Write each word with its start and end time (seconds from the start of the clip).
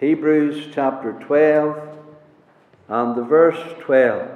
Hebrews 0.00 0.68
chapter 0.72 1.12
12 1.12 1.78
and 2.88 3.14
the 3.14 3.22
verse 3.22 3.60
12. 3.80 4.30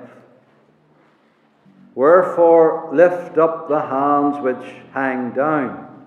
Wherefore 1.94 2.90
lift 2.92 3.38
up 3.38 3.70
the 3.70 3.80
hands 3.80 4.36
which 4.44 4.74
hang 4.92 5.30
down 5.30 6.06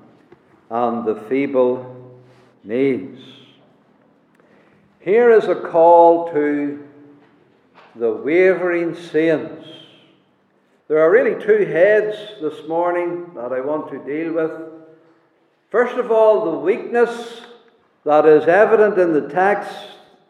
and 0.70 1.08
the 1.08 1.16
feeble 1.28 2.22
knees. 2.64 3.18
Here 5.00 5.32
is 5.32 5.46
a 5.46 5.56
call 5.56 6.32
to 6.34 6.88
the 7.96 8.12
wavering 8.12 8.94
saints. 8.94 9.68
There 10.88 11.00
are 11.00 11.10
really 11.10 11.44
two 11.44 11.66
heads 11.66 12.16
this 12.42 12.68
morning 12.68 13.32
that 13.34 13.52
I 13.52 13.62
want 13.62 13.90
to 13.90 13.98
deal 14.06 14.34
with. 14.34 14.52
First 15.72 15.98
of 15.98 16.12
all, 16.12 16.46
the 16.52 16.60
weakness 16.60 17.42
that 18.08 18.26
is 18.26 18.48
evident 18.48 18.98
in 18.98 19.12
the 19.12 19.28
text, 19.28 19.70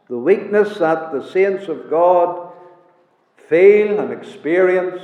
the 0.10 0.18
weakness 0.18 0.79
that 0.79 1.11
the 1.11 1.24
saints 1.29 1.68
of 1.68 1.92
God 1.92 2.52
feel 3.47 4.00
and 4.00 4.11
experience. 4.11 5.00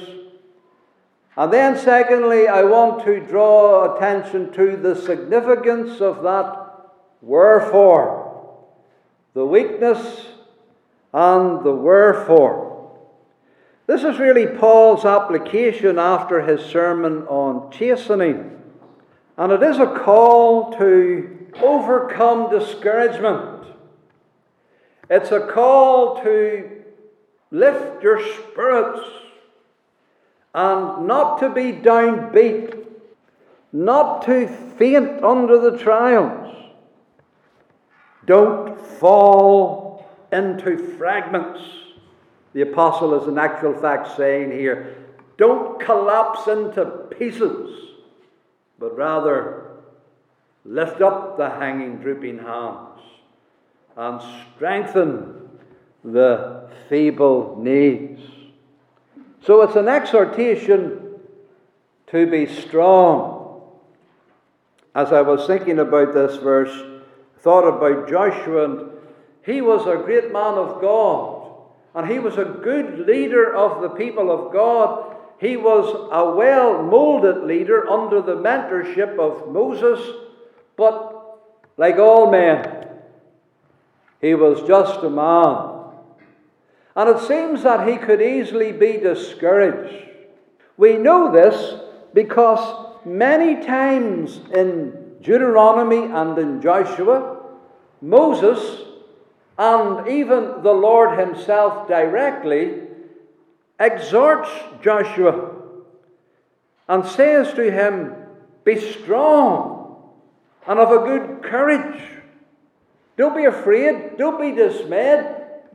And 1.38 1.54
then, 1.54 1.78
secondly, 1.78 2.48
I 2.48 2.64
want 2.64 3.06
to 3.06 3.20
draw 3.20 3.96
attention 3.96 4.52
to 4.54 4.76
the 4.76 4.96
significance 4.96 6.02
of 6.02 6.24
that 6.24 6.62
wherefore 7.22 8.24
the 9.36 9.46
weakness 9.46 10.28
and 11.14 11.64
the 11.64 11.72
wherefore. 11.72 12.92
This 13.86 14.04
is 14.04 14.18
really 14.18 14.48
Paul's 14.48 15.06
application 15.06 16.00
after 16.00 16.42
his 16.42 16.62
sermon 16.66 17.24
on 17.28 17.72
chastening. 17.72 18.63
And 19.38 19.52
it 19.52 19.64
is 19.64 19.80
a 19.80 19.88
call 19.88 20.74
to 20.78 21.48
overcome 21.62 22.50
discouragement. 22.50 23.66
It's 25.10 25.32
a 25.32 25.48
call 25.48 26.24
to 26.24 26.70
lift 27.52 28.04
your 28.04 28.20
spirits 28.20 29.08
and 30.54 31.08
not 31.08 31.40
to 31.40 31.50
be 31.50 31.74
downbeat, 31.74 32.86
not 33.72 34.24
to 34.26 34.48
faint 34.78 35.24
under 35.24 35.60
the 35.60 35.78
trials. 35.78 36.56
Don't 38.26 38.80
fall 38.80 40.08
into 40.32 40.78
fragments. 40.98 41.62
The 42.54 42.62
apostle 42.62 43.20
is 43.20 43.28
in 43.28 43.38
actual 43.38 43.74
fact 43.74 44.16
saying 44.16 44.52
here, 44.52 44.98
don't 45.38 45.80
collapse 45.80 46.48
into 46.48 46.86
pieces, 47.18 47.93
but 48.84 48.98
rather 48.98 49.78
lift 50.66 51.00
up 51.00 51.38
the 51.38 51.50
hanging, 51.50 52.00
drooping 52.00 52.38
hands 52.38 53.00
and 53.96 54.22
strengthen 54.54 55.48
the 56.04 56.68
feeble 56.90 57.58
knees. 57.62 58.20
So 59.42 59.62
it's 59.62 59.78
an 59.78 59.88
exhortation 59.88 61.16
to 62.08 62.30
be 62.30 62.46
strong. 62.46 63.62
As 64.94 65.14
I 65.14 65.22
was 65.22 65.48
thinking 65.48 65.80
about 65.80 66.14
this 66.14 66.36
verse, 66.36 66.84
thought 67.40 67.66
about 67.66 68.10
Joshua, 68.10 68.66
and 68.66 68.90
he 69.46 69.62
was 69.62 69.88
a 69.88 70.04
great 70.04 70.34
man 70.34 70.56
of 70.56 70.82
God, 70.82 71.54
and 71.96 72.12
he 72.12 72.20
was 72.20 72.38
a 72.38 72.60
good 72.62 73.08
leader 73.08 73.56
of 73.56 73.82
the 73.82 73.92
people 73.92 74.30
of 74.30 74.52
God. 74.52 75.13
He 75.44 75.58
was 75.58 75.94
a 76.10 76.34
well 76.38 76.82
molded 76.82 77.44
leader 77.44 77.90
under 77.90 78.22
the 78.22 78.38
mentorship 78.38 79.20
of 79.20 79.52
Moses, 79.52 80.00
but 80.78 81.38
like 81.76 81.98
all 81.98 82.32
men, 82.32 82.88
he 84.22 84.36
was 84.36 84.66
just 84.66 85.04
a 85.04 85.10
man. 85.10 85.82
And 86.96 87.10
it 87.10 87.28
seems 87.28 87.64
that 87.64 87.86
he 87.86 87.98
could 87.98 88.22
easily 88.22 88.72
be 88.72 88.94
discouraged. 88.94 90.12
We 90.78 90.96
know 90.96 91.30
this 91.30 91.78
because 92.14 92.96
many 93.04 93.66
times 93.66 94.40
in 94.56 95.18
Deuteronomy 95.22 96.06
and 96.06 96.38
in 96.38 96.62
Joshua, 96.62 97.42
Moses 98.02 98.84
and 99.58 100.08
even 100.08 100.64
the 100.64 100.72
Lord 100.72 101.20
Himself 101.20 101.90
directly 101.90 102.83
exhorts 103.80 104.50
Joshua 104.82 105.52
and 106.88 107.06
says 107.06 107.54
to 107.54 107.72
him, 107.72 108.16
Be 108.64 108.80
strong 108.80 110.12
and 110.68 110.80
of 110.80 110.92
a 110.92 111.06
good 111.06 111.44
courage. 111.44 112.02
Don't 113.18 113.36
be 113.36 113.46
afraid. 113.46 114.18
Don't 114.18 114.40
be 114.40 114.52
dismayed. 114.52 115.26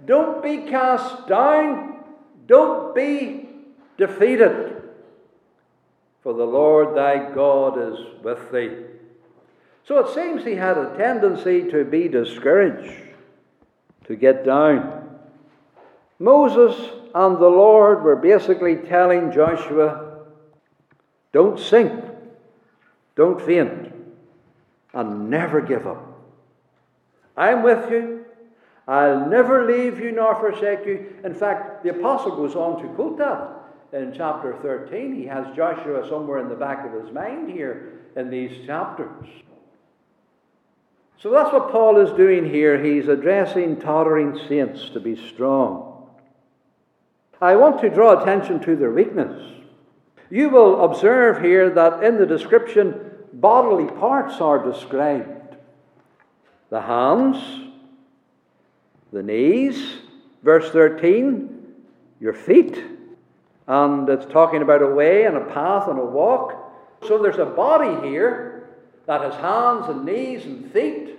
Don't 0.07 0.43
be 0.43 0.71
cast 0.71 1.27
down. 1.29 2.05
Don't 2.47 2.95
be 2.95 3.49
defeated. 3.97 4.83
For 6.23 6.33
the 6.33 6.45
Lord 6.45 6.97
thy 6.97 7.33
God 7.33 7.79
is 7.79 7.99
with 8.23 8.51
thee. 8.51 8.85
So 9.85 9.99
it 10.01 10.15
seems 10.15 10.45
he 10.45 10.57
had 10.57 10.77
a 10.77 10.95
tendency 10.97 11.71
to 11.71 11.85
be 11.85 12.09
discouraged, 12.09 12.93
to 14.07 14.17
get 14.17 14.45
down. 14.45 14.98
Moses 16.19 16.75
and 17.15 17.37
the 17.37 17.49
Lord 17.49 18.03
were 18.03 18.17
basically 18.17 18.77
telling 18.77 19.33
Joshua, 19.33 20.25
don't 21.33 21.59
sink, 21.59 21.93
don't 23.17 23.41
faint, 23.41 23.93
and 24.93 25.31
never 25.31 25.61
give 25.61 25.87
up. 25.87 26.05
I'm 27.37 27.63
with 27.63 27.91
you. 27.91 28.25
I'll 28.89 29.29
never 29.29 29.67
leave 29.67 30.01
you 30.01 30.13
nor 30.13 30.35
forsake 30.35 30.87
you. 30.87 31.15
In 31.23 31.35
fact, 31.35 31.85
the 31.85 31.91
apostle 31.91 32.35
goes 32.37 32.57
on 32.57 32.83
to 32.83 32.89
quote 32.95 33.19
that 33.19 33.59
in 33.93 34.13
chapter 34.17 34.57
13. 34.63 35.15
He 35.15 35.27
has 35.27 35.55
Joshua 35.55 36.09
somewhere 36.09 36.39
in 36.39 36.49
the 36.49 36.55
back 36.55 36.87
of 36.87 37.05
his 37.05 37.13
mind 37.13 37.51
here 37.51 38.01
in 38.17 38.31
these 38.31 38.67
chapters. 38.67 39.29
So 41.19 41.31
that's 41.31 41.53
what 41.53 41.71
Paul 41.71 41.99
is 41.99 42.17
doing 42.17 42.49
here. 42.49 42.83
He's 42.83 43.09
addressing 43.09 43.81
tottering 43.81 44.39
saints 44.49 44.89
to 44.91 45.01
be 45.01 45.17
strong. 45.29 45.98
I 47.41 47.57
want 47.57 47.81
to 47.81 47.91
draw 47.91 48.21
attention 48.21 48.61
to 48.61 48.77
their 48.77 48.91
weakness. 48.91 49.43
You 50.31 50.51
will 50.51 50.85
observe 50.85 51.41
here 51.41 51.71
that 51.71 52.03
in 52.03 52.19
the 52.19 52.27
description, 52.27 53.13
bodily 53.33 53.87
parts 53.99 54.41
are 54.41 54.65
described 54.65 55.57
the 56.71 56.81
hands, 56.83 57.39
the 59.11 59.23
knees, 59.23 59.99
verse 60.43 60.71
13, 60.71 61.67
your 62.21 62.35
feet, 62.35 62.85
and 63.67 64.09
it's 64.09 64.27
talking 64.27 64.61
about 64.61 64.83
a 64.83 64.87
way 64.87 65.25
and 65.25 65.37
a 65.37 65.45
path 65.45 65.89
and 65.89 65.99
a 65.99 66.05
walk. 66.05 66.55
So 67.07 67.23
there's 67.23 67.39
a 67.39 67.47
body 67.47 68.07
here 68.07 68.69
that 69.07 69.23
has 69.23 69.35
hands 69.35 69.89
and 69.89 70.05
knees 70.05 70.45
and 70.45 70.71
feet. 70.73 71.18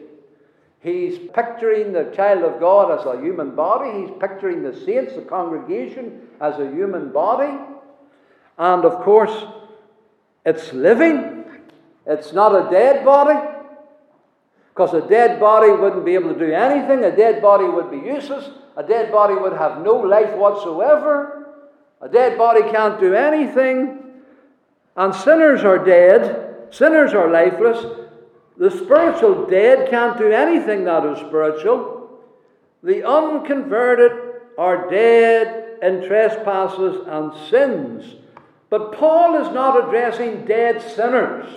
He's 0.82 1.18
picturing 1.34 1.92
the 1.92 2.06
child 2.16 2.44
of 2.44 2.60
God 2.60 3.00
as 3.00 3.06
a 3.06 3.22
human 3.22 3.56
body. 3.56 4.02
He's 4.02 4.18
picturing 4.20 4.64
the 4.64 4.74
saints, 4.86 5.14
the 5.14 5.22
congregation, 5.22 6.22
as 6.40 6.60
a 6.60 6.72
human 6.72 7.12
body. 7.12 7.58
And 8.58 8.86
of 8.86 9.04
course, 9.04 9.46
it's 10.46 10.72
living. 10.72 11.46
It's 12.06 12.32
not 12.34 12.56
a 12.56 12.70
dead 12.72 13.04
body. 13.04 13.40
Because 14.74 14.94
a 14.94 15.08
dead 15.08 15.40
body 15.40 15.72
wouldn't 15.72 16.06
be 16.06 16.16
able 16.16 16.34
to 16.34 16.40
do 16.40 16.52
anything. 16.54 17.04
A 17.04 17.16
dead 17.16 17.42
body 17.42 17.66
would 17.66 17.92
be 17.92 17.98
useless. 17.98 18.50
A 18.78 18.84
dead 18.84 19.12
body 19.12 19.36
would 19.36 19.54
have 19.54 19.84
no 19.84 19.96
life 19.96 20.34
whatsoever. 20.36 21.48
A 22.02 22.08
dead 22.08 22.38
body 22.38 22.62
can't 22.72 23.00
do 23.00 23.14
anything. 23.14 24.00
And 24.96 25.14
sinners 25.14 25.66
are 25.66 25.84
dead 25.84 26.50
Sinners 26.72 27.14
are 27.14 27.30
lifeless. 27.30 27.86
The 28.60 28.70
spiritual 28.70 29.46
dead 29.46 29.90
can't 29.90 30.18
do 30.18 30.28
anything 30.28 30.84
that 30.84 31.06
is 31.06 31.20
spiritual. 31.20 32.20
The 32.84 33.08
unconverted 33.08 34.12
are 34.58 34.90
dead 34.90 35.80
in 35.82 36.06
trespasses 36.06 37.02
and 37.08 37.34
sins. 37.50 38.16
But 38.70 38.92
Paul 38.92 39.42
is 39.42 39.54
not 39.54 39.88
addressing 39.88 40.46
dead 40.46 40.82
sinners, 40.82 41.48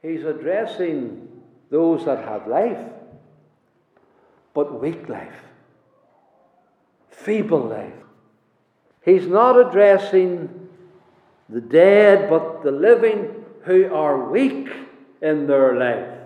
he's 0.00 0.24
addressing 0.24 1.28
those 1.70 2.04
that 2.04 2.24
have 2.24 2.46
life, 2.46 2.78
but 4.54 4.80
weak 4.80 5.08
life, 5.08 5.34
feeble 7.10 7.66
life. 7.66 7.92
He's 9.04 9.26
not 9.26 9.58
addressing 9.58 10.68
the 11.48 11.60
dead, 11.60 12.30
but 12.30 12.62
the 12.62 12.70
living 12.70 13.44
who 13.64 13.92
are 13.92 14.30
weak 14.30 14.68
in 15.20 15.46
their 15.46 15.76
life. 15.76 16.18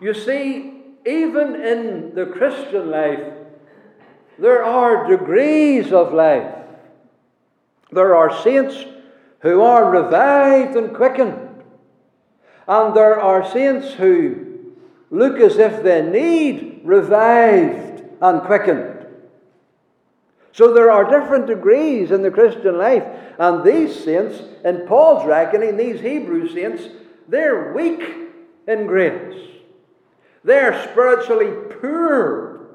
You 0.00 0.14
see, 0.14 0.72
even 1.06 1.54
in 1.56 2.14
the 2.14 2.26
Christian 2.26 2.90
life, 2.90 3.34
there 4.38 4.64
are 4.64 5.08
degrees 5.08 5.92
of 5.92 6.12
life. 6.12 6.54
There 7.92 8.14
are 8.14 8.42
saints 8.42 8.84
who 9.40 9.62
are 9.62 9.90
revived 9.90 10.76
and 10.76 10.94
quickened. 10.94 11.62
And 12.68 12.94
there 12.94 13.20
are 13.20 13.50
saints 13.50 13.92
who 13.94 14.46
look 15.10 15.38
as 15.38 15.58
if 15.58 15.82
they 15.82 16.02
need 16.02 16.82
revived 16.84 18.02
and 18.20 18.42
quickened. 18.42 19.06
So 20.52 20.72
there 20.72 20.90
are 20.90 21.08
different 21.08 21.46
degrees 21.46 22.10
in 22.10 22.22
the 22.22 22.30
Christian 22.30 22.76
life, 22.76 23.04
and 23.38 23.64
these 23.64 24.04
saints, 24.04 24.42
in 24.64 24.86
Paul's 24.86 25.24
reckoning, 25.26 25.76
these 25.76 26.00
Hebrew 26.00 26.48
saints, 26.48 26.88
they're 27.30 27.72
weak 27.72 28.02
in 28.66 28.86
grace. 28.86 29.38
They're 30.44 30.82
spiritually 30.90 31.52
poor. 31.80 32.68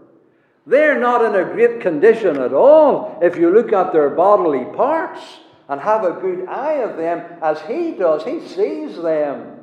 They're 0.66 1.00
not 1.00 1.24
in 1.24 1.36
a 1.36 1.54
great 1.54 1.82
condition 1.82 2.38
at 2.38 2.54
all 2.54 3.20
if 3.22 3.38
you 3.38 3.52
look 3.52 3.72
at 3.72 3.94
their 3.94 4.10
bodily 4.10 4.66
parts 4.76 5.22
and 5.68 5.80
have 5.82 6.04
a 6.04 6.14
good 6.14 6.48
eye 6.48 6.84
of 6.84 6.98
them 6.98 7.40
as 7.42 7.62
he 7.62 7.92
does. 7.92 8.24
He 8.24 8.48
sees 8.48 8.96
them. 9.02 9.60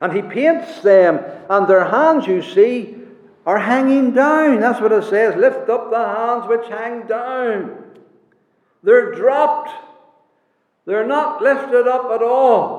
And 0.00 0.12
he 0.12 0.22
paints 0.22 0.80
them, 0.80 1.20
and 1.48 1.66
their 1.66 1.86
hands, 1.86 2.26
you 2.26 2.42
see, 2.42 2.96
are 3.46 3.58
hanging 3.58 4.12
down. 4.12 4.60
That's 4.60 4.80
what 4.80 4.92
it 4.92 5.04
says. 5.04 5.36
Lift 5.36 5.70
up 5.70 5.90
the 5.90 5.96
hands 5.96 6.48
which 6.48 6.68
hang 6.68 7.06
down. 7.06 7.82
They're 8.82 9.14
dropped. 9.14 9.70
They're 10.84 11.06
not 11.06 11.42
lifted 11.42 11.88
up 11.88 12.10
at 12.12 12.22
all. 12.22 12.75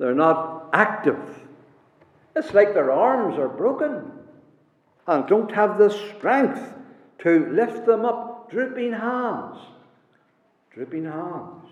They're 0.00 0.14
not 0.14 0.70
active. 0.72 1.20
It's 2.34 2.54
like 2.54 2.72
their 2.72 2.90
arms 2.90 3.38
are 3.38 3.50
broken 3.50 4.10
and 5.06 5.26
don't 5.26 5.52
have 5.52 5.76
the 5.76 5.90
strength 5.90 6.72
to 7.18 7.46
lift 7.52 7.84
them 7.84 8.06
up. 8.06 8.50
Drooping 8.50 8.94
hands. 8.94 9.58
Drooping 10.72 11.04
hands. 11.04 11.66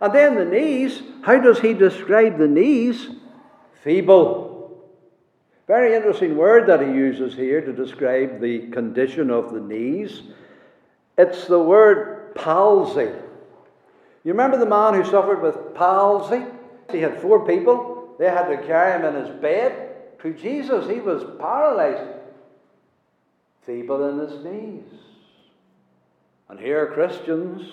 And 0.00 0.14
then 0.14 0.36
the 0.36 0.44
knees. 0.44 1.02
How 1.22 1.40
does 1.40 1.58
he 1.58 1.74
describe 1.74 2.38
the 2.38 2.46
knees? 2.46 3.08
Feeble. 3.82 4.80
Very 5.66 5.96
interesting 5.96 6.36
word 6.36 6.68
that 6.68 6.80
he 6.80 6.86
uses 6.86 7.34
here 7.34 7.60
to 7.60 7.72
describe 7.72 8.40
the 8.40 8.68
condition 8.68 9.28
of 9.28 9.52
the 9.52 9.60
knees. 9.60 10.22
It's 11.18 11.46
the 11.46 11.58
word 11.58 12.36
palsy. 12.36 13.10
You 14.22 14.32
remember 14.32 14.56
the 14.56 14.66
man 14.66 14.94
who 14.94 15.04
suffered 15.04 15.42
with 15.42 15.74
palsy? 15.74 16.44
He 16.90 16.98
had 16.98 17.20
four 17.20 17.46
people. 17.46 18.14
They 18.18 18.26
had 18.26 18.48
to 18.48 18.66
carry 18.66 18.98
him 18.98 19.14
in 19.14 19.24
his 19.24 19.34
bed. 19.40 20.18
To 20.22 20.32
Jesus, 20.32 20.88
he 20.90 21.00
was 21.00 21.22
paralyzed, 21.38 22.12
feeble 23.62 24.08
in 24.08 24.18
his 24.18 24.44
knees. 24.44 24.82
And 26.48 26.58
here 26.58 26.82
are 26.82 26.92
Christians, 26.92 27.70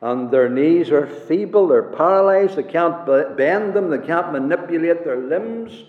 and 0.00 0.30
their 0.30 0.48
knees 0.48 0.90
are 0.90 1.06
feeble, 1.06 1.66
they're 1.66 1.82
paralyzed, 1.82 2.56
they 2.56 2.62
can't 2.62 3.04
bend 3.36 3.74
them, 3.74 3.90
they 3.90 4.06
can't 4.06 4.30
manipulate 4.30 5.04
their 5.04 5.16
limbs. 5.16 5.84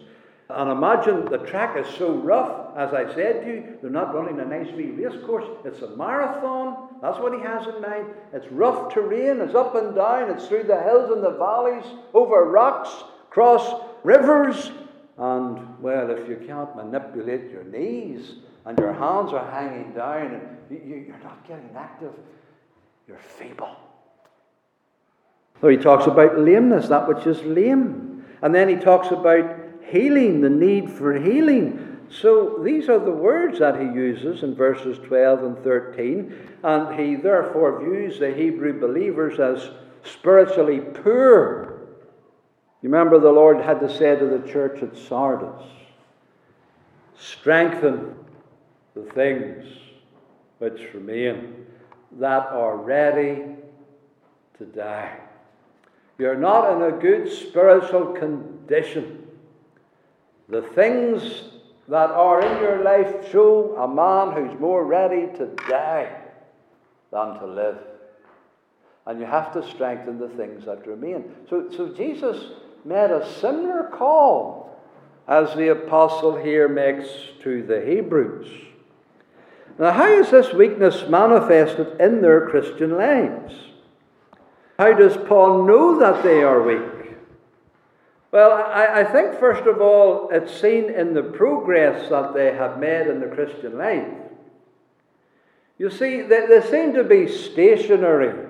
And 0.51 0.72
imagine 0.72 1.25
the 1.25 1.38
track 1.38 1.78
is 1.78 1.86
so 1.96 2.12
rough, 2.12 2.75
as 2.75 2.92
I 2.92 3.13
said 3.13 3.44
to 3.44 3.48
you, 3.48 3.78
they're 3.81 3.92
not 3.92 4.16
running 4.16 4.40
a 4.40 4.46
nice 4.46 4.72
wee 4.74 4.90
race 4.90 5.16
course. 5.24 5.46
It's 5.63 5.81
a 5.84 5.96
marathon. 5.96 6.90
That's 7.04 7.19
what 7.19 7.34
he 7.34 7.40
has 7.42 7.68
in 7.68 7.80
mind. 7.81 8.07
It's 8.34 8.48
rough 8.51 8.92
terrain, 8.92 9.42
it's 9.42 9.54
up 9.54 9.75
and 9.75 9.94
down, 9.94 10.31
it's 10.31 10.48
through 10.48 10.63
the 10.63 10.81
hills 10.81 11.12
and 11.12 11.24
the 11.24 11.38
valleys, 11.38 11.86
over 12.16 12.46
rocks, 12.46 12.90
cross 13.30 13.80
rivers. 14.04 14.72
And, 15.19 15.80
well, 15.81 16.10
if 16.10 16.28
you 16.28 16.44
can't 16.48 16.75
manipulate 16.75 17.52
your 17.52 17.66
knees 17.66 18.36
and 18.66 18.78
your 18.80 18.94
hands 18.94 19.34
are 19.34 19.52
hanging 19.52 19.94
down 19.94 20.34
and 20.34 20.84
you, 20.84 21.13
are 21.13 21.24
not 21.24 21.48
getting 21.48 21.69
active, 21.75 22.13
you're 23.07 23.19
feeble. 23.19 23.75
So 25.62 25.68
he 25.68 25.78
talks 25.78 26.07
about 26.07 26.40
lameness, 26.40 26.88
that 26.88 27.07
which 27.07 27.28
is 27.28 27.44
lame. 27.44 28.25
And 28.42 28.56
then 28.56 28.68
he 28.69 28.78
talks 28.78 29.12
about 29.12 29.59
healing, 29.92 30.42
the 30.42 30.50
need 30.50 30.90
for 30.90 31.14
healing. 31.14 32.00
So 32.10 32.60
these 32.64 32.90
are 32.90 33.00
the 33.00 33.12
words 33.12 33.60
that 33.60 33.80
he 33.80 33.86
uses 33.86 34.44
in 34.44 34.56
verses 34.56 34.98
12 35.00 35.44
and 35.44 35.64
13, 35.64 36.34
and 36.64 37.00
he 37.00 37.16
therefore 37.16 37.80
views 37.80 38.20
the 38.20 38.34
Hebrew 38.34 38.80
believers 38.80 39.40
as 39.40 39.70
spiritually 40.04 40.80
poor. 40.80 41.82
You 42.82 42.90
remember 42.90 43.20
the 43.20 43.30
Lord 43.30 43.62
had 43.62 43.80
to 43.82 43.96
say 43.96 44.18
to 44.18 44.26
the 44.26 44.48
church 44.48 44.82
at 44.82 44.98
Sardis, 44.98 45.66
strengthen 47.18 48.16
the 48.96 49.04
things 49.04 49.66
which 50.60 50.94
remain 50.94 51.66
that 52.14 52.48
are 52.48 52.78
ready 52.78 53.44
to 54.58 54.66
die. 54.66 55.20
You're 56.18 56.36
not 56.36 56.74
in 56.74 56.82
a 56.82 56.98
good 56.98 57.32
spiritual 57.32 58.14
condition 58.14 59.29
the 60.50 60.62
things 60.62 61.44
that 61.88 62.12
are 62.12 62.42
in 62.42 62.62
your 62.62 62.84
life 62.84 63.31
show 63.31 63.75
a 63.78 63.88
man 63.88 64.36
who's 64.36 64.60
more 64.60 64.86
ready 64.86 65.28
to 65.38 65.48
die 65.68 66.12
than 67.12 67.40
to 67.40 67.46
live. 67.46 67.78
And 69.06 69.19
you 69.19 69.25
have 69.25 69.51
to 69.54 69.68
strengthen 69.68 70.19
the 70.19 70.30
things 70.30 70.66
that 70.66 70.86
remain. 70.86 71.24
So, 71.50 71.69
so 71.75 71.90
Jesus 71.90 72.51
made 72.86 73.12
a 73.12 73.28
similar 73.40 73.90
call 73.92 74.80
as 75.28 75.56
the 75.56 75.69
apostle 75.69 76.36
here 76.38 76.68
makes 76.68 77.07
to 77.44 77.63
the 77.63 77.81
Hebrews. 77.81 78.48
Now, 79.80 79.92
how 79.92 80.07
is 80.07 80.30
this 80.30 80.54
weakness 80.54 81.06
manifested 81.07 82.00
in 82.02 82.22
their 82.22 82.50
Christian 82.50 82.98
lives? 82.98 83.54
How 84.78 84.94
does 84.94 85.18
Paul 85.28 85.66
know 85.66 86.00
that 86.00 86.24
they 86.24 86.44
are 86.44 86.62
weak? 86.62 86.99
Well, 88.31 88.52
I, 88.52 89.02
I, 89.02 89.04
think, 89.06 89.40
first 89.40 89.66
of 89.66 89.81
all, 89.81 90.30
it's 90.31 90.54
seen 90.54 90.90
in 90.92 91.14
the 91.14 91.24
progress 91.24 92.10
that 92.10 92.34
they 92.34 92.54
have 92.54 92.80
made 92.80 93.08
in 93.08 93.20
the 93.20 93.28
Christian 93.28 93.78
life. 93.78 94.08
You 95.80 95.90
see, 95.90 96.22
they, 96.22 96.46
they 96.46 96.62
seem 96.62 96.94
to 96.94 97.04
be 97.04 97.28
stationary. 97.28 98.48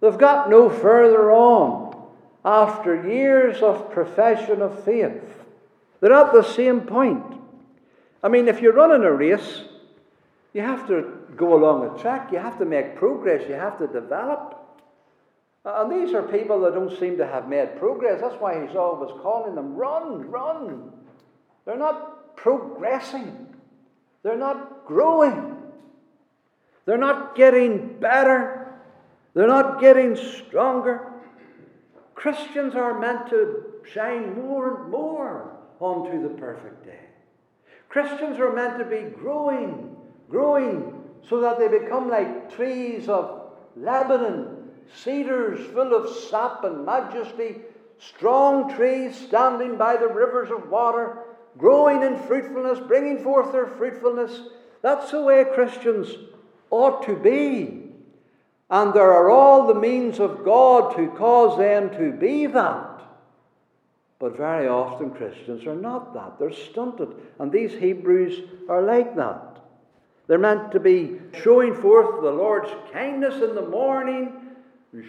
They've 0.00 0.18
got 0.18 0.50
no 0.50 0.68
further 0.68 1.30
on 1.30 1.96
after 2.44 3.08
years 3.08 3.62
of 3.62 3.92
profession 3.92 4.62
of 4.62 4.84
faith. 4.84 5.22
They're 6.00 6.12
at 6.12 6.32
the 6.32 6.42
same 6.42 6.80
point. 6.80 7.24
I 8.22 8.28
mean, 8.28 8.48
if 8.48 8.60
you're 8.60 8.72
running 8.72 9.04
a 9.04 9.12
race, 9.12 9.62
you 10.52 10.62
have 10.62 10.88
to 10.88 11.18
go 11.36 11.54
along 11.54 11.94
a 11.94 12.02
track, 12.02 12.32
you 12.32 12.38
have 12.38 12.58
to 12.58 12.64
make 12.64 12.96
progress, 12.96 13.48
you 13.48 13.54
have 13.54 13.78
to 13.78 13.86
develop. 13.86 14.58
Uh, 15.64 15.82
and 15.82 15.92
these 15.92 16.14
are 16.14 16.22
people 16.22 16.60
that 16.60 16.74
don't 16.74 16.98
seem 16.98 17.16
to 17.16 17.26
have 17.26 17.48
made 17.48 17.76
progress. 17.78 18.20
That's 18.20 18.40
why 18.40 18.66
he's 18.66 18.74
always 18.74 19.12
calling 19.22 19.54
them 19.54 19.74
run, 19.74 20.28
run. 20.28 20.90
They're 21.64 21.76
not 21.78 22.36
progressing, 22.36 23.54
they're 24.24 24.36
not 24.36 24.86
growing, 24.86 25.56
they're 26.84 26.98
not 26.98 27.36
getting 27.36 28.00
better, 28.00 28.74
they're 29.34 29.46
not 29.46 29.80
getting 29.80 30.16
stronger. 30.16 31.12
Christians 32.16 32.74
are 32.74 32.98
meant 32.98 33.28
to 33.30 33.64
shine 33.84 34.34
more 34.34 34.82
and 34.82 34.90
more 34.90 35.56
onto 35.78 36.22
the 36.22 36.34
perfect 36.34 36.84
day. 36.84 36.98
Christians 37.88 38.40
are 38.40 38.52
meant 38.52 38.78
to 38.78 38.84
be 38.84 39.10
growing, 39.10 39.96
growing, 40.28 41.04
so 41.28 41.40
that 41.40 41.58
they 41.58 41.68
become 41.68 42.08
like 42.08 42.52
trees 42.54 43.08
of 43.08 43.52
Lebanon 43.76 44.51
cedars 44.94 45.66
full 45.72 45.94
of 45.94 46.14
sap 46.16 46.64
and 46.64 46.84
majesty, 46.84 47.56
strong 47.98 48.74
trees 48.74 49.16
standing 49.16 49.76
by 49.76 49.96
the 49.96 50.08
rivers 50.08 50.50
of 50.50 50.68
water, 50.68 51.18
growing 51.58 52.02
in 52.02 52.18
fruitfulness, 52.18 52.80
bringing 52.86 53.22
forth 53.22 53.52
their 53.52 53.66
fruitfulness. 53.66 54.40
That's 54.82 55.10
the 55.10 55.22
way 55.22 55.44
Christians 55.54 56.08
ought 56.70 57.06
to 57.06 57.16
be. 57.16 57.90
And 58.70 58.94
there 58.94 59.12
are 59.12 59.30
all 59.30 59.66
the 59.66 59.78
means 59.78 60.18
of 60.18 60.44
God 60.44 60.96
to 60.96 61.08
cause 61.08 61.58
them 61.58 61.90
to 61.90 62.10
be 62.12 62.46
that. 62.46 63.02
But 64.18 64.36
very 64.36 64.68
often 64.68 65.10
Christians 65.10 65.66
are 65.66 65.76
not 65.76 66.14
that. 66.14 66.38
They're 66.38 66.52
stunted. 66.52 67.08
And 67.38 67.52
these 67.52 67.72
Hebrews 67.72 68.48
are 68.68 68.80
like 68.80 69.14
that. 69.16 69.58
They're 70.26 70.38
meant 70.38 70.72
to 70.72 70.80
be 70.80 71.20
showing 71.42 71.74
forth 71.74 72.22
the 72.22 72.30
Lord's 72.30 72.70
kindness 72.92 73.42
in 73.42 73.54
the 73.54 73.68
morning 73.68 74.41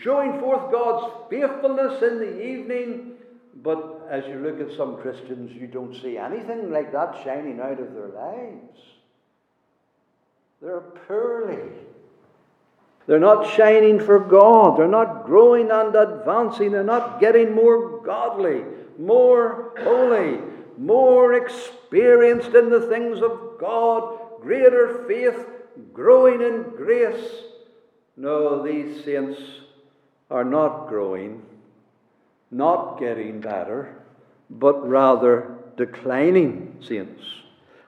showing 0.01 0.39
forth 0.39 0.71
God's 0.71 1.13
faithfulness 1.29 2.01
in 2.01 2.19
the 2.19 2.41
evening. 2.41 3.11
But 3.61 4.07
as 4.09 4.25
you 4.27 4.35
look 4.35 4.59
at 4.59 4.75
some 4.75 4.97
Christians, 4.97 5.51
you 5.51 5.67
don't 5.67 5.93
see 6.01 6.17
anything 6.17 6.71
like 6.71 6.91
that 6.93 7.21
shining 7.23 7.59
out 7.59 7.79
of 7.79 7.93
their 7.93 8.07
lives. 8.07 8.79
They're 10.61 10.79
poorly. 10.79 11.69
They're 13.05 13.19
not 13.19 13.53
shining 13.55 13.99
for 13.99 14.19
God. 14.19 14.79
They're 14.79 14.87
not 14.87 15.25
growing 15.25 15.69
and 15.69 15.93
advancing. 15.93 16.71
They're 16.71 16.83
not 16.83 17.19
getting 17.19 17.53
more 17.53 18.01
godly, 18.01 18.63
more 18.97 19.73
holy, 19.81 20.39
more 20.77 21.33
experienced 21.33 22.55
in 22.55 22.69
the 22.69 22.87
things 22.87 23.21
of 23.21 23.57
God, 23.59 24.17
greater 24.41 25.03
faith, 25.05 25.45
growing 25.91 26.41
in 26.41 26.63
grace. 26.77 27.43
No, 28.15 28.63
these 28.63 29.03
saints 29.03 29.39
are 30.29 30.43
not 30.43 30.87
growing, 30.87 31.43
not 32.51 32.99
getting 32.99 33.39
better, 33.39 33.95
but 34.49 34.87
rather 34.87 35.57
declining 35.77 36.77
saints. 36.81 37.23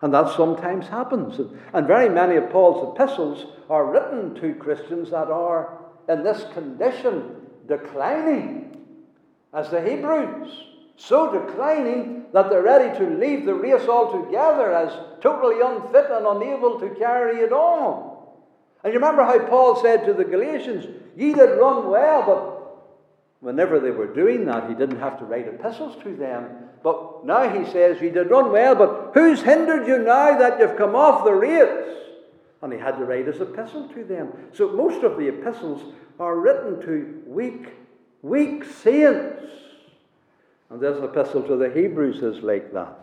And 0.02 0.14
that 0.14 0.36
sometimes 0.36 0.88
happens. 0.88 1.40
And 1.74 1.88
very 1.88 2.10
many 2.10 2.36
of 2.36 2.50
Paul's 2.50 2.94
epistles 2.94 3.46
are 3.70 3.92
written 3.92 4.36
to 4.36 4.54
Christians 4.56 5.10
that 5.12 5.30
are 5.30 5.80
in 6.08 6.24
this 6.24 6.46
condition, 6.54 7.36
declining, 7.68 8.78
as 9.54 9.70
the 9.70 9.82
Hebrews. 9.82 10.52
So 10.98 11.32
declining 11.32 12.26
that 12.34 12.50
they're 12.50 12.62
ready 12.62 12.98
to 13.00 13.18
leave 13.18 13.46
the 13.46 13.54
race 13.54 13.88
altogether 13.88 14.74
as 14.74 14.94
totally 15.22 15.62
unfit 15.62 16.08
and 16.10 16.26
unable 16.26 16.80
to 16.80 16.90
carry 16.96 17.40
it 17.40 17.52
on. 17.52 18.15
And 18.86 18.94
you 18.94 19.00
remember 19.00 19.24
how 19.24 19.40
Paul 19.40 19.82
said 19.82 20.06
to 20.06 20.14
the 20.14 20.24
Galatians, 20.24 20.86
Ye 21.18 21.34
did 21.34 21.60
run 21.60 21.90
well, 21.90 22.22
but 22.24 22.86
whenever 23.40 23.80
they 23.80 23.90
were 23.90 24.14
doing 24.14 24.46
that, 24.46 24.70
he 24.70 24.76
didn't 24.76 25.00
have 25.00 25.18
to 25.18 25.26
write 25.26 25.48
epistles 25.48 25.96
to 26.04 26.16
them. 26.16 26.52
But 26.84 27.26
now 27.26 27.50
he 27.50 27.66
says, 27.72 28.00
Ye 28.00 28.12
did 28.12 28.30
run 28.30 28.52
well, 28.52 28.76
but 28.76 29.10
who's 29.16 29.42
hindered 29.42 29.88
you 29.88 29.98
now 29.98 30.38
that 30.38 30.60
you've 30.60 30.78
come 30.78 30.96
off 30.96 31.26
the 31.26 31.34
rails? 31.34 31.98
And 32.62 32.72
he 32.72 32.78
had 32.78 33.00
to 33.00 33.06
write 33.06 33.26
his 33.26 33.42
epistle 33.42 33.88
to 33.88 34.04
them. 34.04 34.32
So 34.54 34.72
most 34.72 35.04
of 35.04 35.18
the 35.18 35.30
epistles 35.30 35.92
are 36.20 36.36
written 36.36 36.80
to 36.82 37.24
weak, 37.26 37.70
weak 38.22 38.66
saints. 38.66 39.50
And 40.70 40.80
this 40.80 41.04
epistle 41.04 41.42
to 41.42 41.58
the 41.58 41.72
Hebrews 41.72 42.22
is 42.22 42.44
like 42.44 42.72
that. 42.74 43.00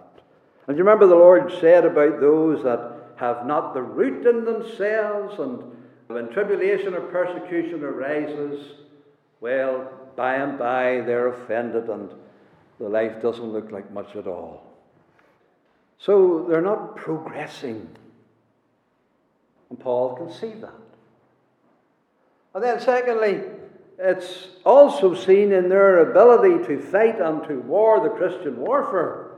And 0.69 0.79
you 0.79 0.85
remember 0.85 1.09
the 1.09 1.17
Lord 1.17 1.53
said 1.61 1.85
about 1.85 2.21
those 2.21 2.63
that 2.63 2.92
have 3.17 3.47
not 3.47 3.75
the 3.75 3.83
root 3.83 4.27
in 4.27 4.45
themselves, 4.45 5.39
and 5.39 5.63
when 6.09 6.29
tribulation 6.29 6.95
or 6.95 7.01
persecution 7.01 7.83
arises, 7.83 8.73
well, 9.41 9.91
by 10.17 10.35
and 10.35 10.59
by 10.59 11.03
they're 11.07 11.29
offended 11.29 11.89
and 11.89 12.11
the 12.79 12.89
life 12.89 13.23
doesn't 13.23 13.53
look 13.53 13.71
like 13.71 13.91
much 13.93 14.15
at 14.17 14.27
all. 14.27 14.65
So 15.99 16.47
they're 16.49 16.61
not 16.61 16.97
progressing. 16.97 17.89
And 19.71 19.79
Paul 19.79 20.17
can 20.17 20.33
see 20.33 20.53
that. 20.61 20.73
And 22.55 22.63
then, 22.63 22.81
secondly, 22.81 23.43
it's 23.99 24.49
also 24.65 25.15
seen 25.15 25.53
in 25.53 25.69
their 25.69 26.11
ability 26.11 26.67
to 26.67 26.83
fight 26.83 27.21
and 27.21 27.43
to 27.49 27.61
war 27.61 28.01
the 28.01 28.11
Christian 28.11 28.57
warfare 28.59 29.32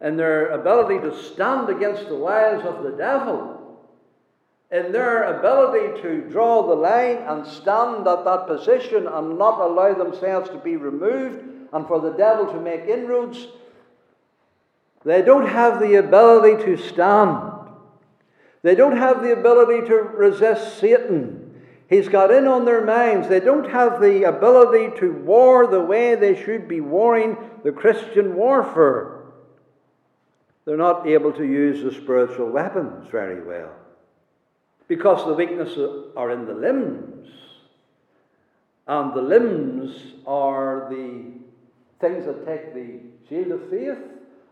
in 0.00 0.16
their 0.16 0.50
ability 0.50 0.98
to 1.00 1.22
stand 1.22 1.68
against 1.68 2.08
the 2.08 2.16
wiles 2.16 2.64
of 2.64 2.82
the 2.82 2.92
devil, 2.92 3.54
in 4.70 4.92
their 4.92 5.38
ability 5.38 6.02
to 6.02 6.28
draw 6.30 6.66
the 6.66 6.74
line 6.74 7.18
and 7.28 7.46
stand 7.46 8.06
at 8.06 8.24
that 8.24 8.46
position 8.46 9.06
and 9.06 9.38
not 9.38 9.60
allow 9.60 9.94
themselves 9.94 10.50
to 10.50 10.58
be 10.58 10.76
removed 10.76 11.44
and 11.72 11.86
for 11.86 12.00
the 12.00 12.12
devil 12.12 12.46
to 12.46 12.60
make 12.60 12.88
inroads. 12.88 13.46
They 15.04 15.22
don't 15.22 15.46
have 15.46 15.80
the 15.80 15.96
ability 15.96 16.64
to 16.64 16.76
stand. 16.76 17.52
They 18.62 18.74
don't 18.74 18.96
have 18.96 19.22
the 19.22 19.32
ability 19.32 19.86
to 19.88 19.96
resist 19.96 20.78
Satan. 20.78 21.60
He's 21.88 22.08
got 22.08 22.30
in 22.30 22.46
on 22.46 22.64
their 22.64 22.84
minds. 22.84 23.28
They 23.28 23.40
don't 23.40 23.70
have 23.70 24.00
the 24.00 24.24
ability 24.24 24.98
to 25.00 25.12
war 25.12 25.66
the 25.66 25.82
way 25.82 26.14
they 26.14 26.42
should 26.42 26.66
be 26.66 26.80
warring 26.80 27.36
the 27.62 27.72
Christian 27.72 28.34
warfare. 28.34 29.23
They're 30.64 30.76
not 30.76 31.06
able 31.06 31.32
to 31.32 31.44
use 31.44 31.82
the 31.82 31.92
spiritual 32.00 32.48
weapons 32.48 33.08
very 33.10 33.42
well 33.42 33.70
because 34.88 35.24
the 35.26 35.34
weaknesses 35.34 36.12
are 36.16 36.30
in 36.30 36.46
the 36.46 36.54
limbs. 36.54 37.28
And 38.86 39.14
the 39.14 39.22
limbs 39.22 40.14
are 40.26 40.88
the 40.90 41.32
things 42.00 42.26
that 42.26 42.46
take 42.46 42.74
the 42.74 43.00
shield 43.28 43.52
of 43.52 43.70
faith 43.70 43.98